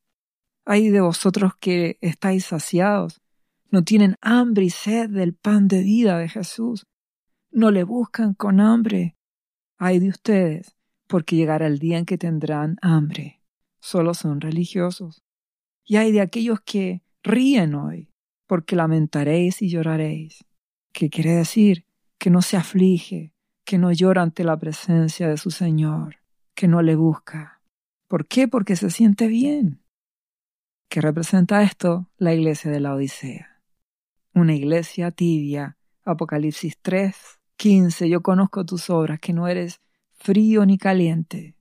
Ay 0.66 0.90
de 0.90 1.02
vosotros 1.02 1.54
que 1.60 1.98
estáis 2.02 2.46
saciados, 2.46 3.22
no 3.72 3.84
tienen 3.84 4.16
hambre 4.22 4.66
y 4.66 4.70
sed 4.70 5.10
del 5.10 5.36
pan 5.36 5.68
de 5.68 5.84
vida 5.84 6.18
de 6.18 6.30
Jesús, 6.30 6.88
no 7.52 7.72
le 7.72 7.84
buscan 7.84 8.34
con 8.34 8.60
hambre. 8.60 9.16
Ay 9.78 10.00
de 10.00 10.10
ustedes, 10.10 10.76
porque 11.08 11.36
llegará 11.36 11.68
el 11.68 11.80
día 11.80 11.98
en 11.98 12.06
que 12.06 12.18
tendrán 12.18 12.78
hambre. 12.82 13.42
Solo 13.80 14.14
son 14.14 14.42
religiosos. 14.42 15.24
Y 15.86 15.96
hay 15.96 16.12
de 16.12 16.22
aquellos 16.22 16.60
que 16.62 17.02
ríen 17.24 17.74
hoy, 17.76 18.12
porque 18.50 18.76
lamentaréis 18.76 19.62
y 19.62 19.70
lloraréis. 19.70 20.44
¿Qué 20.92 21.12
quiere 21.12 21.34
decir? 21.34 21.86
Que 22.18 22.32
no 22.32 22.42
se 22.42 22.58
aflige, 22.58 23.32
que 23.64 23.78
no 23.78 23.92
llora 23.92 24.24
ante 24.24 24.44
la 24.44 24.58
presencia 24.58 25.30
de 25.30 25.38
su 25.38 25.52
Señor, 25.52 26.16
que 26.56 26.68
no 26.68 26.82
le 26.82 26.96
busca. 26.96 27.62
¿Por 28.08 28.26
qué? 28.26 28.48
Porque 28.48 28.76
se 28.76 28.90
siente 28.90 29.28
bien. 29.28 29.84
¿Qué 30.90 31.00
representa 31.00 31.62
esto? 31.62 32.10
La 32.18 32.34
iglesia 32.34 32.72
de 32.72 32.80
la 32.80 32.96
Odisea. 32.96 33.62
Una 34.34 34.56
iglesia 34.56 35.12
tibia. 35.12 35.78
Apocalipsis 36.04 36.80
3, 36.82 37.16
15. 37.56 38.10
Yo 38.10 38.24
conozco 38.24 38.66
tus 38.66 38.90
obras, 38.90 39.20
que 39.20 39.32
no 39.32 39.48
eres 39.48 39.80
frío 40.14 40.66
ni 40.66 40.80
caliente, 40.80 41.56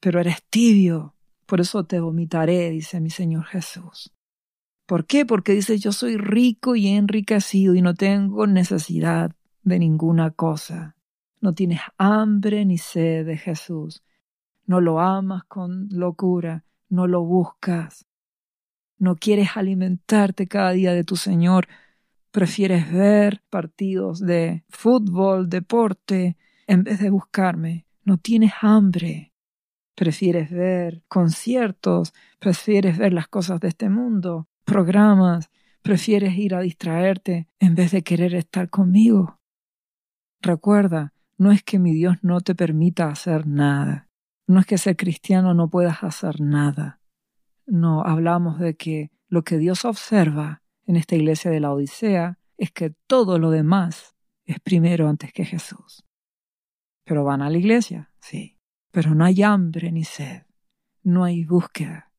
pero 0.00 0.18
eres 0.18 0.42
tibio. 0.50 1.14
Por 1.46 1.60
eso 1.60 1.84
te 1.84 2.00
vomitaré, 2.00 2.70
dice 2.70 2.98
mi 2.98 3.10
Señor 3.10 3.44
Jesús. 3.44 4.12
¿Por 4.92 5.06
qué? 5.06 5.24
Porque 5.24 5.52
dice 5.52 5.78
yo 5.78 5.90
soy 5.90 6.18
rico 6.18 6.76
y 6.76 6.88
enriquecido 6.88 7.74
y 7.74 7.80
no 7.80 7.94
tengo 7.94 8.46
necesidad 8.46 9.34
de 9.62 9.78
ninguna 9.78 10.32
cosa. 10.32 10.96
No 11.40 11.54
tienes 11.54 11.80
hambre 11.96 12.66
ni 12.66 12.76
sed 12.76 13.24
de 13.24 13.38
Jesús. 13.38 14.02
No 14.66 14.82
lo 14.82 15.00
amas 15.00 15.44
con 15.44 15.88
locura, 15.88 16.66
no 16.90 17.06
lo 17.06 17.24
buscas. 17.24 18.04
No 18.98 19.16
quieres 19.16 19.56
alimentarte 19.56 20.46
cada 20.46 20.72
día 20.72 20.92
de 20.92 21.04
tu 21.04 21.16
Señor. 21.16 21.68
Prefieres 22.30 22.92
ver 22.92 23.42
partidos 23.48 24.20
de 24.20 24.62
fútbol, 24.68 25.48
deporte, 25.48 26.36
en 26.66 26.84
vez 26.84 27.00
de 27.00 27.08
buscarme. 27.08 27.86
No 28.04 28.18
tienes 28.18 28.52
hambre. 28.60 29.32
Prefieres 29.94 30.50
ver 30.50 31.02
conciertos, 31.08 32.12
prefieres 32.38 32.98
ver 32.98 33.14
las 33.14 33.28
cosas 33.28 33.58
de 33.58 33.68
este 33.68 33.88
mundo, 33.88 34.48
programas, 34.62 35.50
prefieres 35.82 36.36
ir 36.36 36.54
a 36.54 36.60
distraerte 36.60 37.48
en 37.58 37.74
vez 37.74 37.90
de 37.92 38.02
querer 38.02 38.34
estar 38.34 38.70
conmigo. 38.70 39.40
Recuerda, 40.40 41.12
no 41.38 41.52
es 41.52 41.62
que 41.62 41.78
mi 41.78 41.92
Dios 41.92 42.16
no 42.22 42.40
te 42.40 42.54
permita 42.54 43.08
hacer 43.08 43.46
nada, 43.46 44.08
no 44.46 44.60
es 44.60 44.66
que 44.66 44.78
ser 44.78 44.96
cristiano 44.96 45.54
no 45.54 45.68
puedas 45.68 46.02
hacer 46.02 46.40
nada. 46.40 47.00
No, 47.66 48.02
hablamos 48.02 48.58
de 48.58 48.76
que 48.76 49.10
lo 49.28 49.42
que 49.42 49.58
Dios 49.58 49.84
observa 49.84 50.62
en 50.86 50.96
esta 50.96 51.16
iglesia 51.16 51.50
de 51.50 51.60
la 51.60 51.72
Odisea 51.72 52.38
es 52.56 52.70
que 52.70 52.90
todo 53.06 53.38
lo 53.38 53.50
demás 53.50 54.14
es 54.44 54.60
primero 54.60 55.08
antes 55.08 55.32
que 55.32 55.44
Jesús. 55.44 56.04
Pero 57.04 57.24
van 57.24 57.42
a 57.42 57.50
la 57.50 57.58
iglesia, 57.58 58.12
sí, 58.20 58.58
pero 58.90 59.14
no 59.14 59.24
hay 59.24 59.42
hambre 59.42 59.90
ni 59.90 60.04
sed, 60.04 60.42
no 61.02 61.24
hay 61.24 61.44
búsqueda, 61.44 62.11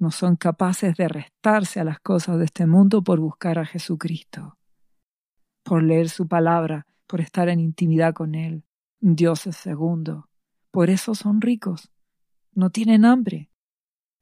no 0.00 0.10
son 0.10 0.36
capaces 0.36 0.96
de 0.96 1.08
restarse 1.08 1.78
a 1.78 1.84
las 1.84 2.00
cosas 2.00 2.38
de 2.38 2.46
este 2.46 2.66
mundo 2.66 3.04
por 3.04 3.20
buscar 3.20 3.58
a 3.58 3.66
Jesucristo, 3.66 4.58
por 5.62 5.82
leer 5.82 6.08
su 6.08 6.26
palabra, 6.26 6.86
por 7.06 7.20
estar 7.20 7.48
en 7.48 7.60
intimidad 7.60 8.14
con 8.14 8.34
Él. 8.34 8.64
Dios 8.98 9.46
es 9.46 9.56
segundo. 9.56 10.28
Por 10.70 10.90
eso 10.90 11.14
son 11.14 11.40
ricos. 11.40 11.92
No 12.52 12.70
tienen 12.70 13.04
hambre. 13.04 13.50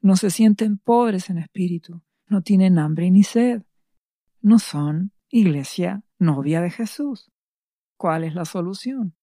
No 0.00 0.16
se 0.16 0.30
sienten 0.30 0.78
pobres 0.78 1.30
en 1.30 1.38
espíritu. 1.38 2.02
No 2.26 2.42
tienen 2.42 2.78
hambre 2.78 3.10
ni 3.10 3.22
sed. 3.22 3.62
No 4.42 4.58
son 4.58 5.12
iglesia 5.30 6.02
novia 6.18 6.60
de 6.60 6.70
Jesús. 6.70 7.30
¿Cuál 7.96 8.24
es 8.24 8.34
la 8.34 8.44
solución? 8.44 9.14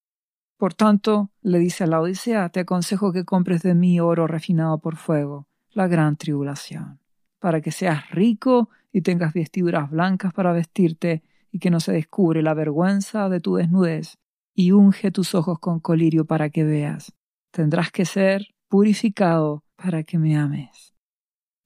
Por 0.58 0.74
tanto, 0.74 1.32
le 1.42 1.60
dice 1.60 1.84
a 1.84 1.88
la 1.88 2.00
Odisea, 2.00 2.50
te 2.50 2.62
aconsejo 2.62 3.12
que 3.12 3.26
compres 3.26 3.62
de 3.62 3.76
mí 3.76 4.00
oro 4.00 4.26
refinado 4.26 4.80
por 4.80 4.96
fuego, 4.96 5.48
la 5.76 5.88
gran 5.88 6.16
tribulación, 6.16 7.00
para 7.40 7.62
que 7.62 7.72
seas 7.72 8.10
rico 8.10 8.70
y 8.92 9.02
tengas 9.02 9.34
vestiduras 9.34 9.92
blancas 9.92 10.34
para 10.34 10.54
vestirte 10.54 11.22
y 11.52 11.60
que 11.60 11.70
no 11.70 11.80
se 11.80 11.92
descubre 11.92 12.42
la 12.42 12.54
vergüenza 12.54 13.30
de 13.30 13.40
tu 13.40 13.56
desnudez, 13.56 14.18
y 14.56 14.72
unge 14.72 15.12
tus 15.12 15.36
ojos 15.36 15.60
con 15.60 15.80
colirio 15.80 16.26
para 16.26 16.50
que 16.50 16.64
veas. 16.64 17.14
Tendrás 17.52 17.92
que 17.92 18.06
ser 18.06 18.48
purificado 18.70 19.64
para 19.76 20.04
que 20.04 20.18
me 20.18 20.38
ames. 20.38 20.94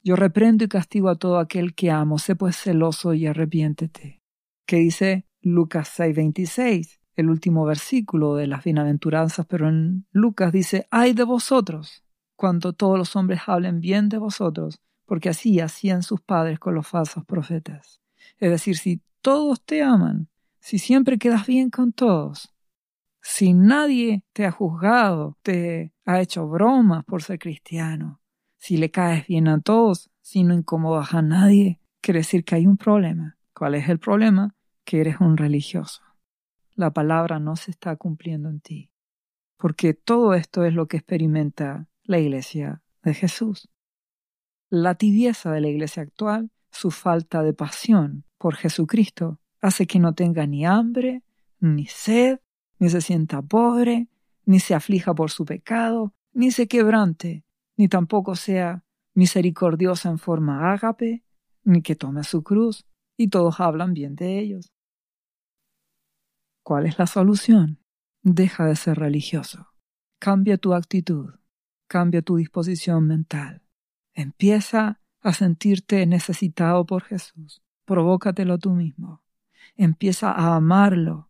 Yo 0.04 0.16
reprendo 0.16 0.64
y 0.64 0.68
castigo 0.68 1.10
a 1.10 1.16
todo 1.16 1.38
aquel 1.38 1.76
que 1.76 1.92
amo, 1.92 2.18
sé 2.18 2.36
pues 2.36 2.58
celoso 2.58 3.14
y 3.14 3.28
arrepiéntete. 3.28 4.22
¿Qué 4.66 4.78
dice 4.78 5.26
Lucas 5.42 5.90
6:26? 5.98 7.00
El 7.16 7.30
último 7.30 7.66
versículo 7.66 8.36
de 8.36 8.48
las 8.48 8.64
bienaventuranzas, 8.64 9.46
pero 9.46 9.68
en 9.68 10.08
Lucas 10.12 10.52
dice, 10.52 10.88
ay 10.90 11.14
de 11.14 11.26
vosotros, 11.26 12.04
cuando 12.40 12.72
todos 12.72 12.98
los 12.98 13.18
hombres 13.18 13.42
hablen 13.48 13.82
bien 13.82 14.08
de 14.08 14.18
vosotros, 14.18 14.80
porque 15.06 15.28
así 15.28 15.60
hacían 15.60 16.04
sus 16.04 16.22
padres 16.22 16.58
con 16.58 16.74
los 16.74 16.88
falsos 16.88 17.26
profetas. 17.26 18.00
Es 18.38 18.50
decir, 18.50 18.78
si 18.78 19.02
todos 19.22 19.62
te 19.62 19.84
aman, 19.84 20.30
si 20.62 20.80
siempre 20.80 21.18
quedas 21.18 21.46
bien 21.46 21.70
con 21.70 21.92
todos, 21.92 22.56
si 23.22 23.54
nadie 23.54 24.24
te 24.32 24.46
ha 24.46 24.52
juzgado, 24.52 25.38
te 25.42 25.92
ha 26.06 26.22
hecho 26.22 26.48
bromas 26.48 27.04
por 27.04 27.24
ser 27.24 27.40
cristiano, 27.40 28.22
si 28.56 28.78
le 28.78 28.90
caes 28.90 29.28
bien 29.28 29.50
a 29.50 29.60
todos, 29.60 30.10
si 30.22 30.46
no 30.46 30.54
incomodas 30.54 31.14
a 31.14 31.22
nadie, 31.22 31.82
quiere 32.00 32.22
decir 32.22 32.46
que 32.46 32.56
hay 32.56 32.68
un 32.68 32.78
problema. 32.78 33.38
¿Cuál 33.54 33.76
es 33.76 33.90
el 33.90 34.00
problema? 34.00 34.56
Que 34.86 35.02
eres 35.02 35.20
un 35.20 35.36
religioso. 35.36 36.04
La 36.76 36.92
palabra 36.92 37.42
no 37.42 37.58
se 37.58 37.72
está 37.72 37.98
cumpliendo 37.98 38.48
en 38.48 38.62
ti. 38.62 38.92
Porque 39.58 39.94
todo 39.94 40.36
esto 40.36 40.64
es 40.64 40.74
lo 40.74 40.88
que 40.88 40.96
experimenta 40.96 41.89
la 42.10 42.18
iglesia 42.18 42.82
de 43.04 43.14
Jesús. 43.14 43.70
La 44.72 44.96
tibieza 44.96 45.52
de 45.52 45.62
la 45.62 45.68
iglesia 45.68 46.02
actual, 46.02 46.50
su 46.72 46.90
falta 46.90 47.44
de 47.44 47.54
pasión 47.54 48.26
por 48.40 48.56
Jesucristo, 48.56 49.40
hace 49.62 49.86
que 49.86 50.00
no 50.00 50.16
tenga 50.16 50.48
ni 50.48 50.66
hambre, 50.66 51.24
ni 51.60 51.86
sed, 51.86 52.40
ni 52.80 52.90
se 52.90 53.02
sienta 53.02 53.44
pobre, 53.44 54.08
ni 54.46 54.60
se 54.60 54.74
aflija 54.74 55.14
por 55.14 55.30
su 55.30 55.46
pecado, 55.46 56.16
ni 56.34 56.50
se 56.50 56.68
quebrante, 56.68 57.46
ni 57.78 57.88
tampoco 57.88 58.36
sea 58.36 58.84
misericordiosa 59.14 60.10
en 60.10 60.18
forma 60.18 60.74
ágape, 60.74 61.24
ni 61.64 61.84
que 61.84 61.96
tome 61.96 62.24
su 62.24 62.42
cruz, 62.42 62.88
y 63.18 63.28
todos 63.28 63.60
hablan 63.60 63.94
bien 63.94 64.16
de 64.16 64.40
ellos. 64.40 64.72
¿Cuál 66.64 66.88
es 66.88 66.98
la 66.98 67.06
solución? 67.06 67.84
Deja 68.24 68.66
de 68.66 68.76
ser 68.76 68.98
religioso. 68.98 69.68
Cambia 70.20 70.58
tu 70.58 70.74
actitud, 70.74 71.36
cambia 71.90 72.22
tu 72.22 72.38
disposición 72.38 73.06
mental. 73.08 73.62
Empieza 74.14 75.02
a 75.22 75.34
sentirte 75.34 76.06
necesitado 76.06 76.86
por 76.86 77.04
Jesús. 77.04 77.62
Provócatelo 77.84 78.58
tú 78.58 78.72
mismo. 78.72 79.22
Empieza 79.76 80.32
a 80.32 80.56
amarlo 80.56 81.30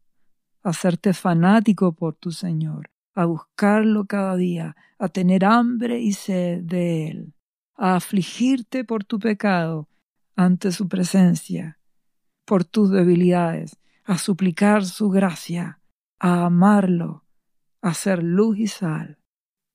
a 0.62 0.70
hacerte 0.70 1.14
fanático 1.14 1.94
por 1.94 2.16
tu 2.16 2.32
Señor, 2.32 2.92
a 3.16 3.26
buscarlo 3.26 4.06
cada 4.06 4.36
día, 4.36 4.76
a 5.00 5.08
tener 5.08 5.46
hambre 5.46 6.00
y 6.00 6.14
sed 6.14 6.64
de 6.64 7.08
Él, 7.08 7.34
a 7.76 7.96
afligirte 7.96 8.84
por 8.84 9.04
tu 9.06 9.20
pecado 9.20 9.88
ante 10.36 10.72
su 10.72 10.88
presencia, 10.88 11.80
por 12.46 12.66
tus 12.66 12.92
debilidades, 12.92 13.78
a 14.04 14.18
suplicar 14.18 14.86
su 14.86 15.10
gracia, 15.10 15.80
a 16.20 16.46
amarlo, 16.46 17.24
a 17.82 17.94
ser 17.94 18.24
luz 18.24 18.58
y 18.58 18.68
sal. 18.68 19.19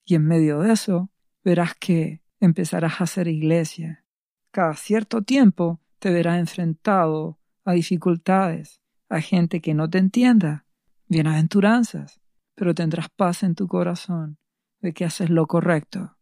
Y 0.04 0.14
en 0.14 0.26
medio 0.26 0.60
de 0.60 0.72
eso 0.72 1.10
verás 1.42 1.74
que 1.74 2.22
empezarás 2.40 3.00
a 3.00 3.04
hacer 3.04 3.28
iglesia. 3.28 4.04
Cada 4.50 4.74
cierto 4.74 5.22
tiempo 5.22 5.80
te 5.98 6.10
verás 6.10 6.38
enfrentado 6.38 7.38
a 7.64 7.72
dificultades, 7.72 8.80
a 9.08 9.20
gente 9.20 9.60
que 9.60 9.74
no 9.74 9.88
te 9.88 9.98
entienda, 9.98 10.66
bienaventuranzas, 11.08 12.20
pero 12.54 12.74
tendrás 12.74 13.08
paz 13.08 13.42
en 13.42 13.54
tu 13.54 13.66
corazón 13.66 14.38
de 14.80 14.92
que 14.92 15.04
haces 15.04 15.30
lo 15.30 15.46
correcto 15.46 16.16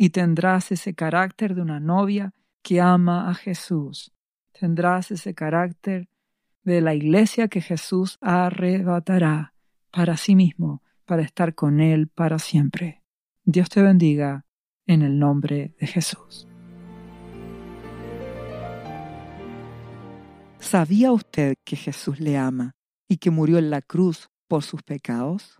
y 0.00 0.10
tendrás 0.10 0.70
ese 0.70 0.94
carácter 0.94 1.56
de 1.56 1.60
una 1.60 1.80
novia 1.80 2.32
que 2.62 2.80
ama 2.80 3.28
a 3.28 3.34
Jesús. 3.34 4.12
Tendrás 4.52 5.10
ese 5.10 5.34
carácter 5.34 6.08
de 6.62 6.80
la 6.80 6.94
iglesia 6.94 7.48
que 7.48 7.60
Jesús 7.60 8.16
arrebatará 8.20 9.54
para 9.90 10.16
sí 10.16 10.36
mismo, 10.36 10.82
para 11.04 11.22
estar 11.22 11.54
con 11.54 11.80
Él 11.80 12.06
para 12.08 12.38
siempre. 12.38 12.97
Dios 13.50 13.70
te 13.70 13.80
bendiga 13.80 14.44
en 14.86 15.00
el 15.00 15.18
nombre 15.18 15.74
de 15.80 15.86
Jesús. 15.86 16.46
¿Sabía 20.58 21.12
usted 21.12 21.54
que 21.64 21.74
Jesús 21.74 22.20
le 22.20 22.36
ama? 22.36 22.72
y 23.10 23.16
que 23.16 23.30
murió 23.30 23.56
en 23.56 23.70
la 23.70 23.80
cruz 23.80 24.28
por 24.48 24.62
sus 24.62 24.82
pecados? 24.82 25.56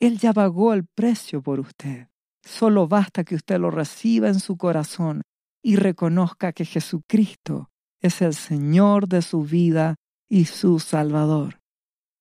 Él 0.00 0.18
ya 0.18 0.32
pagó 0.32 0.74
el 0.74 0.84
precio 0.84 1.40
por 1.40 1.60
usted. 1.60 2.08
Solo 2.42 2.88
basta 2.88 3.22
que 3.22 3.36
usted 3.36 3.60
lo 3.60 3.70
reciba 3.70 4.26
en 4.26 4.40
su 4.40 4.56
corazón 4.56 5.22
y 5.62 5.76
reconozca 5.76 6.52
que 6.52 6.64
Jesucristo 6.64 7.70
es 8.00 8.20
el 8.20 8.34
Señor 8.34 9.06
de 9.06 9.22
su 9.22 9.44
vida 9.44 9.94
y 10.28 10.46
su 10.46 10.80
Salvador. 10.80 11.60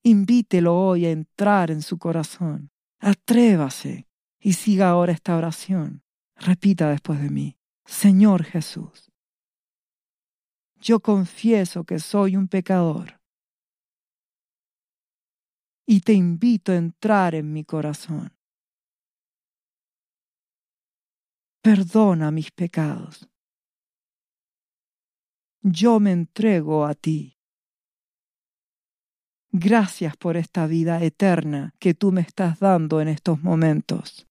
Invítelo 0.04 0.78
hoy 0.78 1.08
a 1.08 1.10
entrar 1.10 1.72
en 1.72 1.82
su 1.82 1.98
corazón. 1.98 2.70
Atrévase 3.00 4.06
y 4.42 4.54
siga 4.54 4.90
ahora 4.90 5.14
esta 5.14 5.38
oración. 5.38 6.04
Repita 6.36 6.90
después 6.90 7.22
de 7.22 7.30
mí. 7.30 7.58
Señor 7.86 8.44
Jesús, 8.44 9.12
yo 10.78 11.00
confieso 11.00 11.84
que 11.84 12.00
soy 12.00 12.36
un 12.36 12.48
pecador 12.48 13.22
y 15.86 16.02
te 16.02 16.14
invito 16.14 16.72
a 16.72 16.78
entrar 16.78 17.36
en 17.36 17.54
mi 17.54 17.64
corazón. 17.64 18.34
Perdona 21.62 22.32
mis 22.32 22.50
pecados. 22.52 23.30
Yo 25.62 26.00
me 26.00 26.12
entrego 26.12 26.86
a 26.86 26.96
ti. 26.96 27.38
Gracias 29.52 30.18
por 30.18 30.38
esta 30.38 30.66
vida 30.66 31.04
eterna 31.04 31.76
que 31.78 31.94
tú 31.94 32.12
me 32.12 32.22
estás 32.22 32.60
dando 32.60 33.02
en 33.02 33.10
estos 33.10 33.44
momentos. 33.44 34.31